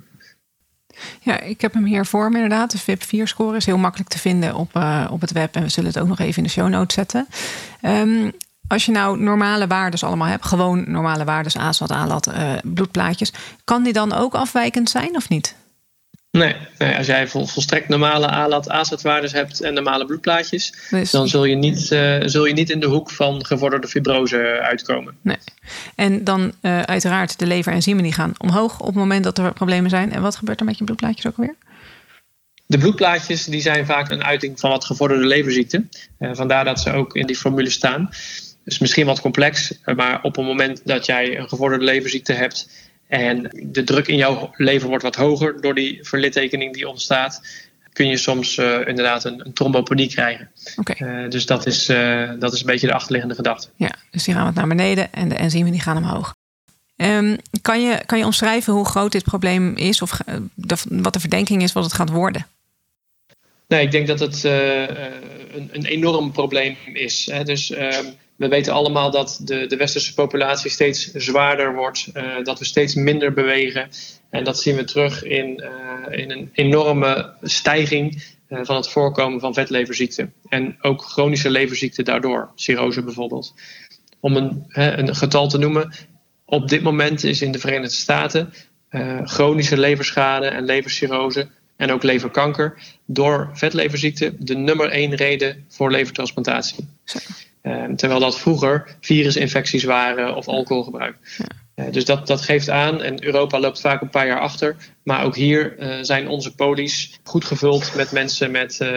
Ja, 1.19 1.39
ik 1.39 1.61
heb 1.61 1.73
hem 1.73 1.85
hier 1.85 2.05
voor 2.05 2.29
me 2.29 2.35
inderdaad. 2.35 2.71
De 2.71 2.79
VIP4-score 2.79 3.55
is 3.55 3.65
heel 3.65 3.77
makkelijk 3.77 4.09
te 4.09 4.19
vinden 4.19 4.55
op, 4.55 4.75
uh, 4.75 5.07
op 5.11 5.21
het 5.21 5.31
web. 5.31 5.55
En 5.55 5.61
we 5.61 5.69
zullen 5.69 5.89
het 5.89 5.99
ook 5.99 6.07
nog 6.07 6.19
even 6.19 6.37
in 6.37 6.43
de 6.43 6.49
show 6.49 6.69
notes 6.69 6.95
zetten. 6.95 7.27
Um, 7.81 8.31
als 8.67 8.85
je 8.85 8.91
nou 8.91 9.19
normale 9.19 9.67
waardes 9.67 10.03
allemaal 10.03 10.27
hebt, 10.27 10.45
gewoon 10.45 10.91
normale 10.91 11.23
waardes, 11.23 11.57
ASWAT, 11.57 11.91
ALAT, 11.91 12.27
uh, 12.27 12.53
bloedplaatjes, 12.63 13.33
kan 13.63 13.83
die 13.83 13.93
dan 13.93 14.13
ook 14.13 14.33
afwijkend 14.33 14.89
zijn 14.89 15.15
of 15.15 15.29
niet? 15.29 15.55
Nee, 16.31 16.55
nee, 16.77 16.95
als 16.95 17.07
jij 17.07 17.27
vol, 17.27 17.45
volstrekt 17.45 17.87
normale 17.87 18.27
ALAT, 18.27 18.69
AZAT-waardes 18.69 19.31
hebt 19.31 19.61
en 19.61 19.73
normale 19.73 20.05
bloedplaatjes, 20.05 20.73
dus- 20.89 21.11
dan 21.11 21.27
zul 21.27 21.45
je, 21.45 21.55
niet, 21.55 21.91
uh, 21.91 22.21
zul 22.25 22.45
je 22.45 22.53
niet 22.53 22.69
in 22.69 22.79
de 22.79 22.85
hoek 22.85 23.11
van 23.11 23.45
gevorderde 23.45 23.87
fibrose 23.87 24.59
uitkomen. 24.61 25.17
Nee. 25.21 25.37
En 25.95 26.23
dan 26.23 26.53
uh, 26.61 26.81
uiteraard 26.81 27.39
de 27.39 27.47
leverenzymen 27.47 28.03
die 28.03 28.13
gaan 28.13 28.33
omhoog 28.37 28.79
op 28.79 28.85
het 28.85 28.95
moment 28.95 29.23
dat 29.23 29.37
er 29.37 29.53
problemen 29.53 29.89
zijn. 29.89 30.11
En 30.11 30.21
wat 30.21 30.35
gebeurt 30.35 30.59
er 30.59 30.65
met 30.65 30.77
je 30.77 30.83
bloedplaatjes 30.83 31.27
ook 31.27 31.37
alweer? 31.37 31.55
De 32.65 32.77
bloedplaatjes 32.77 33.45
die 33.45 33.61
zijn 33.61 33.85
vaak 33.85 34.11
een 34.11 34.23
uiting 34.23 34.59
van 34.59 34.69
wat 34.69 34.85
gevorderde 34.85 35.25
leverziekte. 35.25 35.85
Uh, 36.19 36.29
vandaar 36.33 36.65
dat 36.65 36.79
ze 36.79 36.91
ook 36.91 37.15
in 37.15 37.27
die 37.27 37.35
formule 37.35 37.69
staan. 37.69 38.09
Dus 38.63 38.79
misschien 38.79 39.05
wat 39.05 39.21
complex, 39.21 39.73
maar 39.95 40.19
op 40.21 40.35
het 40.35 40.45
moment 40.45 40.81
dat 40.83 41.05
jij 41.05 41.39
een 41.39 41.49
gevorderde 41.49 41.85
leverziekte 41.85 42.33
hebt 42.33 42.69
en 43.07 43.49
de 43.63 43.83
druk 43.83 44.07
in 44.07 44.15
jouw 44.15 44.51
lever 44.53 44.87
wordt 44.87 45.03
wat 45.03 45.15
hoger 45.15 45.61
door 45.61 45.75
die 45.75 45.99
verlittekening 46.01 46.73
die 46.73 46.87
ontstaat. 46.87 47.41
Kun 47.93 48.07
je 48.07 48.17
soms 48.17 48.57
uh, 48.57 48.87
inderdaad 48.87 49.23
een, 49.23 49.45
een 49.45 49.53
trombopenie 49.53 50.09
krijgen. 50.09 50.51
Okay. 50.75 51.23
Uh, 51.23 51.29
dus 51.29 51.45
dat 51.45 51.65
is, 51.65 51.89
uh, 51.89 52.31
dat 52.39 52.53
is 52.53 52.59
een 52.59 52.65
beetje 52.65 52.87
de 52.87 52.93
achterliggende 52.93 53.35
gedachte. 53.35 53.67
Ja, 53.75 53.95
dus 54.11 54.23
die 54.23 54.33
gaan 54.33 54.45
wat 54.45 54.53
naar 54.53 54.67
beneden 54.67 55.13
en 55.13 55.29
de 55.29 55.35
enzymen 55.35 55.71
die 55.71 55.81
gaan 55.81 55.97
omhoog. 55.97 56.35
Um, 56.95 57.37
kan, 57.61 57.81
je, 57.81 58.01
kan 58.05 58.17
je 58.17 58.25
omschrijven 58.25 58.73
hoe 58.73 58.85
groot 58.85 59.11
dit 59.11 59.23
probleem 59.23 59.75
is 59.75 60.01
of 60.01 60.19
de, 60.53 60.77
wat 60.89 61.13
de 61.13 61.19
verdenking 61.19 61.63
is 61.63 61.73
wat 61.73 61.83
het 61.83 61.93
gaat 61.93 62.09
worden? 62.09 62.47
Nee, 63.67 63.81
ik 63.81 63.91
denk 63.91 64.07
dat 64.07 64.19
het 64.19 64.43
een, 64.43 65.69
een 65.71 65.85
enorm 65.85 66.31
probleem 66.31 66.75
is. 66.93 67.29
Hè. 67.31 67.43
Dus 67.43 67.71
ehm, 67.71 68.05
we 68.37 68.47
weten 68.47 68.73
allemaal 68.73 69.11
dat 69.11 69.39
de, 69.43 69.67
de 69.67 69.75
westerse 69.75 70.13
populatie 70.13 70.71
steeds 70.71 71.11
zwaarder 71.11 71.75
wordt, 71.75 72.09
uh, 72.13 72.43
dat 72.43 72.59
we 72.59 72.65
steeds 72.65 72.95
minder 72.95 73.33
bewegen. 73.33 73.89
En 74.29 74.43
dat 74.43 74.59
zien 74.59 74.75
we 74.75 74.83
terug 74.83 75.23
in, 75.23 75.63
uh, 75.63 76.19
in 76.19 76.31
een 76.31 76.49
enorme 76.53 77.33
stijging 77.41 78.35
uh, 78.49 78.59
van 78.63 78.75
het 78.75 78.89
voorkomen 78.89 79.39
van 79.39 79.53
vetleverziekten. 79.53 80.33
En 80.47 80.77
ook 80.81 81.01
chronische 81.01 81.49
leverziekten 81.49 82.05
daardoor, 82.05 82.51
cirrose 82.55 83.03
bijvoorbeeld. 83.03 83.53
Om 84.19 84.35
een, 84.35 84.63
een 84.69 85.15
getal 85.15 85.47
te 85.47 85.57
noemen, 85.57 85.93
op 86.45 86.69
dit 86.69 86.81
moment 86.81 87.23
is 87.23 87.41
in 87.41 87.51
de 87.51 87.59
Verenigde 87.59 87.95
Staten 87.95 88.53
chronische 89.23 89.77
leverschade 89.77 90.47
en 90.47 90.65
levercirrose 90.65 91.47
en 91.75 91.91
ook 91.91 92.03
leverkanker 92.03 92.77
door 93.05 93.49
vetleverziekte 93.53 94.35
de 94.39 94.55
nummer 94.55 94.89
één 94.89 95.15
reden 95.15 95.65
voor 95.67 95.91
levertransplantatie. 95.91 96.87
Ehm, 97.67 97.95
terwijl 97.95 98.19
dat 98.19 98.39
vroeger 98.39 98.95
virusinfecties 99.01 99.83
waren 99.83 100.35
of 100.35 100.47
alcoholgebruik. 100.47 101.15
Ja. 101.37 101.45
Uh, 101.75 101.91
dus 101.91 102.05
dat, 102.05 102.27
dat 102.27 102.41
geeft 102.41 102.69
aan, 102.69 103.01
en 103.01 103.23
Europa 103.23 103.59
loopt 103.59 103.81
vaak 103.81 104.01
een 104.01 104.09
paar 104.09 104.27
jaar 104.27 104.39
achter. 104.39 104.75
Maar 105.03 105.23
ook 105.23 105.35
hier 105.35 105.79
uh, 105.79 105.95
zijn 106.01 106.27
onze 106.27 106.55
polies 106.55 107.19
goed 107.23 107.45
gevuld 107.45 107.95
met 107.95 108.11
mensen 108.11 108.51
met 108.51 108.79
uh, 108.81 108.89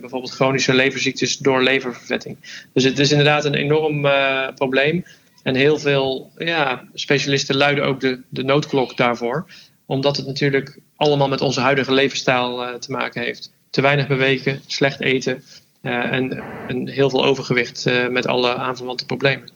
bijvoorbeeld 0.00 0.30
chronische 0.30 0.74
leverziektes 0.74 1.36
door 1.38 1.62
leververvetting. 1.62 2.36
Dus 2.72 2.84
het 2.84 2.98
is 2.98 3.10
inderdaad 3.10 3.44
een 3.44 3.54
enorm 3.54 4.06
probleem. 4.54 5.04
En 5.42 5.54
heel 5.54 5.78
veel 5.78 6.30
ja, 6.36 6.84
specialisten 6.94 7.56
luiden 7.56 7.84
ook 7.84 8.00
de, 8.00 8.20
de 8.28 8.42
noodklok 8.42 8.96
daarvoor. 8.96 9.46
Omdat 9.86 10.16
het 10.16 10.26
natuurlijk 10.26 10.78
allemaal 10.96 11.28
met 11.28 11.40
onze 11.40 11.60
huidige 11.60 11.92
levensstijl 11.92 12.78
te 12.78 12.90
maken 12.90 13.22
heeft. 13.22 13.52
Te 13.70 13.80
weinig 13.80 14.06
bewegen, 14.06 14.60
slecht 14.66 15.00
eten, 15.00 15.42
en, 15.84 16.42
en, 16.68 16.88
heel 16.88 17.10
veel 17.10 17.24
overgewicht 17.24 17.86
uh, 17.86 18.08
met 18.08 18.26
alle 18.26 18.54
aanverwante 18.54 19.06
problemen. 19.06 19.48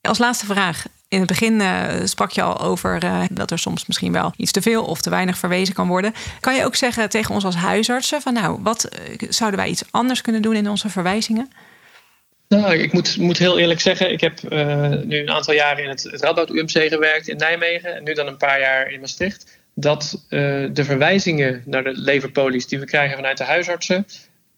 Als 0.00 0.18
laatste 0.18 0.46
vraag. 0.46 0.84
In 1.08 1.18
het 1.18 1.28
begin 1.28 1.60
uh, 1.60 1.88
sprak 2.04 2.30
je 2.30 2.42
al 2.42 2.60
over 2.60 3.00
dat 3.30 3.50
er 3.50 3.58
soms 3.58 3.86
misschien 3.86 4.12
wel 4.12 4.32
iets 4.36 4.52
te 4.52 4.62
veel 4.62 4.84
of 4.84 5.00
te 5.00 5.10
weinig 5.10 5.38
verwezen 5.38 5.74
kan 5.74 5.88
worden. 5.88 6.14
Kan 6.40 6.54
je 6.54 6.64
ook 6.64 6.74
zeggen 6.74 7.08
tegen 7.08 7.34
ons 7.34 7.44
als 7.44 7.54
huisartsen 7.54 8.20
van 8.22 8.32
nou, 8.32 8.58
wat 8.62 8.88
zouden 9.28 9.60
wij 9.60 9.68
iets 9.68 9.84
anders 9.90 10.20
kunnen 10.20 10.42
doen 10.42 10.54
in 10.54 10.68
onze 10.68 10.88
verwijzingen? 10.88 11.52
Nou, 12.48 12.74
ik 12.74 12.92
moet, 12.92 13.16
moet 13.16 13.38
heel 13.38 13.58
eerlijk 13.58 13.80
zeggen, 13.80 14.12
ik 14.12 14.20
heb 14.20 14.42
nu 15.04 15.18
een 15.18 15.30
aantal 15.30 15.54
jaren 15.54 15.82
in 15.82 15.88
het, 15.88 16.02
het 16.02 16.20
Radboud 16.20 16.50
UMC 16.50 16.88
gewerkt 16.88 17.28
in 17.28 17.36
Nijmegen 17.36 17.96
en 17.96 18.04
nu 18.04 18.12
dan 18.12 18.26
een 18.26 18.36
paar 18.36 18.60
jaar 18.60 18.90
in 18.90 19.00
Maastricht 19.00 19.61
dat 19.74 20.24
uh, 20.28 20.68
de 20.72 20.84
verwijzingen 20.84 21.62
naar 21.66 21.84
de 21.84 21.92
leverpolies 21.94 22.66
die 22.66 22.78
we 22.78 22.84
krijgen 22.84 23.16
vanuit 23.16 23.38
de 23.38 23.44
huisartsen 23.44 24.06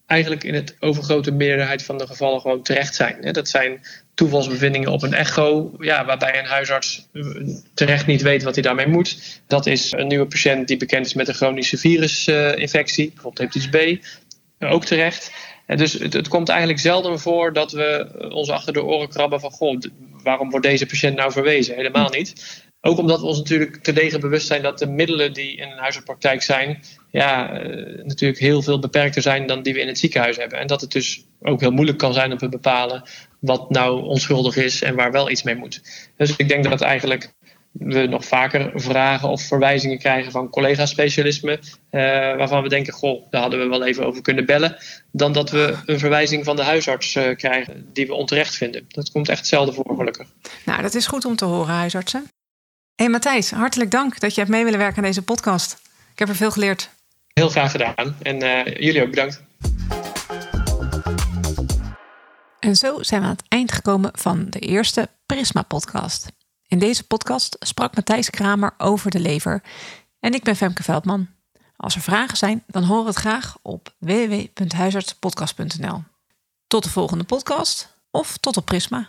eigenlijk 0.07 0.45
in 0.45 0.55
het 0.55 0.77
overgrote 0.81 1.31
meerderheid 1.31 1.83
van 1.83 1.99
de 1.99 2.07
gevallen 2.07 2.41
gewoon 2.41 2.63
terecht 2.63 2.95
zijn. 2.95 3.33
Dat 3.33 3.49
zijn 3.49 3.81
toevalsbevindingen 4.15 4.93
op 4.93 5.03
een 5.03 5.15
echo, 5.15 5.75
ja, 5.79 6.05
waarbij 6.05 6.39
een 6.39 6.45
huisarts 6.45 7.09
eh, 7.13 7.23
terecht 7.75 8.07
niet 8.07 8.23
weet 8.23 8.43
wat 8.43 8.55
hij 8.55 8.63
daarmee 8.63 8.87
moet. 8.87 9.41
Dat 9.47 9.67
is 9.67 9.93
een 9.93 10.07
nieuwe 10.07 10.27
patiënt 10.27 10.69
die 10.69 10.77
bekend 10.77 11.07
is 11.07 11.15
met 11.15 11.29
een 11.29 11.35
chronische 11.35 11.79
virusinfectie, 11.79 13.13
bijvoorbeeld 13.13 13.53
hepatitis 13.53 13.99
B, 13.99 14.05
ook 14.65 14.85
terecht. 14.85 15.33
Dus 15.67 15.93
het, 15.93 16.13
het, 16.13 16.29
komt 16.29 16.49
eigenlijk 16.49 16.81
zelden 16.81 17.21
voor 17.21 17.53
dat 17.53 17.73
we 17.73 18.09
ons 18.31 18.51
achter 18.51 18.73
de 18.73 18.85
oren 18.85 19.09
krabben 19.09 19.41
van 19.41 19.51
goh, 19.51 19.81
waarom 20.23 20.51
wordt 20.51 20.67
deze 20.67 20.87
patiënt 20.87 21.17
nou 21.17 21.33
verwezen? 21.33 21.75
Helemaal 21.75 22.09
niet. 22.09 22.64
Ook 22.87 22.99
omdat 22.99 23.21
we 23.21 23.27
ons 23.27 23.39
natuurlijk 23.39 23.77
terdege 23.77 24.19
bewust 24.19 24.47
zijn 24.47 24.63
dat 24.63 24.79
de 24.79 24.87
middelen 24.87 25.33
die 25.33 25.57
in 25.57 25.71
een 25.71 25.79
huisartspraktijk 25.79 26.43
zijn, 26.43 26.83
ja, 27.11 27.63
uh, 27.63 28.05
natuurlijk 28.05 28.41
heel 28.41 28.63
veel 28.63 28.79
beperkter 28.79 29.23
zijn 29.23 29.47
dan 29.47 29.63
die 29.63 29.75
we 29.75 29.81
in 29.81 29.87
het 29.87 29.99
ziekenhuis 29.99 30.37
hebben. 30.37 30.59
En 30.59 30.67
dat 30.67 30.81
het 30.81 30.93
dus 30.93 31.25
ook 31.43 31.61
heel 31.61 31.71
moeilijk 31.71 31.99
kan 31.99 32.15
zijn 32.15 32.33
om 32.33 32.39
te 32.39 32.49
bepalen 32.49 33.03
wat 33.41 33.71
nou 33.71 34.03
onschuldig 34.03 34.57
is 34.57 34.83
en 34.83 34.95
waar 34.95 35.13
wel 35.13 35.31
iets 35.31 35.43
mee 35.43 35.55
moet. 35.55 35.83
Dus 36.17 36.37
ik 36.37 36.49
denk 36.49 36.65
dat 36.65 36.81
eigenlijk 36.81 37.33
we 37.73 38.07
nog 38.07 38.25
vaker 38.25 38.73
vragen 38.75 39.29
of 39.29 39.43
verwijzingen 39.43 39.99
krijgen 39.99 40.33
van 40.33 40.51
collega-specialismen, 40.51 41.59
uh, 41.59 42.01
waarvan 42.37 42.63
we 42.63 42.69
denken, 42.69 42.93
goh, 42.93 43.27
daar 43.31 43.41
hadden 43.41 43.61
we 43.61 43.67
wel 43.67 43.85
even 43.85 44.07
over 44.07 44.23
kunnen 44.23 44.47
bellen, 44.47 44.77
dan 45.13 45.33
dat 45.33 45.51
we 45.51 45.77
een 45.87 45.99
verwijzing 45.99 46.45
van 46.45 46.57
de 46.57 46.63
huisarts 46.63 47.15
uh, 47.15 47.37
krijgen 47.37 47.87
die 47.93 48.07
we 48.07 48.15
onterecht 48.15 48.55
vinden. 48.55 48.85
Dat 48.89 49.11
komt 49.11 49.29
echt 49.29 49.47
zelden 49.47 49.75
voor, 49.75 49.97
gelukkig. 49.97 50.27
Nou, 50.65 50.83
dat 50.83 50.95
is 50.95 51.07
goed 51.07 51.25
om 51.25 51.37
te 51.37 51.45
horen, 51.45 51.75
huisartsen 51.75 52.34
hey 52.97 53.09
Matthijs, 53.09 53.51
hartelijk 53.51 53.91
dank 53.91 54.21
dat 54.21 54.35
je 54.35 54.41
hebt 54.41 54.53
mee 54.53 54.65
willen 54.65 54.79
werken 54.79 54.97
aan 54.97 55.03
deze 55.03 55.23
podcast. 55.23 55.81
Ik 56.13 56.19
heb 56.19 56.29
er 56.29 56.37
veel 56.37 56.51
geleerd. 56.51 56.91
Heel 57.33 57.49
graag 57.49 57.71
gedaan. 57.71 58.17
En 58.23 58.43
uh, 58.43 58.65
jullie 58.65 59.03
ook 59.03 59.11
bedankt. 59.11 59.43
En 62.59 62.77
zo 62.77 63.03
zijn 63.03 63.21
we 63.21 63.27
aan 63.27 63.33
het 63.33 63.49
eind 63.49 63.73
gekomen 63.73 64.11
van 64.15 64.47
de 64.51 64.59
eerste 64.59 65.09
Prisma-podcast. 65.27 66.33
In 66.67 66.79
deze 66.79 67.07
podcast 67.07 67.57
sprak 67.59 67.95
Matthijs 67.95 68.31
Kramer 68.31 68.75
over 68.79 69.11
de 69.11 69.21
lever. 69.21 69.63
En 70.21 70.33
ik 70.33 70.43
ben 70.43 70.57
Femke 70.57 70.83
Veldman. 70.83 71.29
Als 71.77 71.95
er 71.95 72.01
vragen 72.01 72.37
zijn, 72.37 72.65
dan 72.67 72.83
horen 72.83 73.05
we 73.05 73.11
het 73.11 73.19
graag 73.19 73.57
op 73.63 73.95
www.huisartspodcast.nl. 73.99 76.03
Tot 76.67 76.85
de 76.85 76.91
volgende 76.91 77.25
podcast 77.25 77.97
of 78.11 78.37
tot 78.37 78.57
op 78.57 78.65
Prisma. 78.65 79.09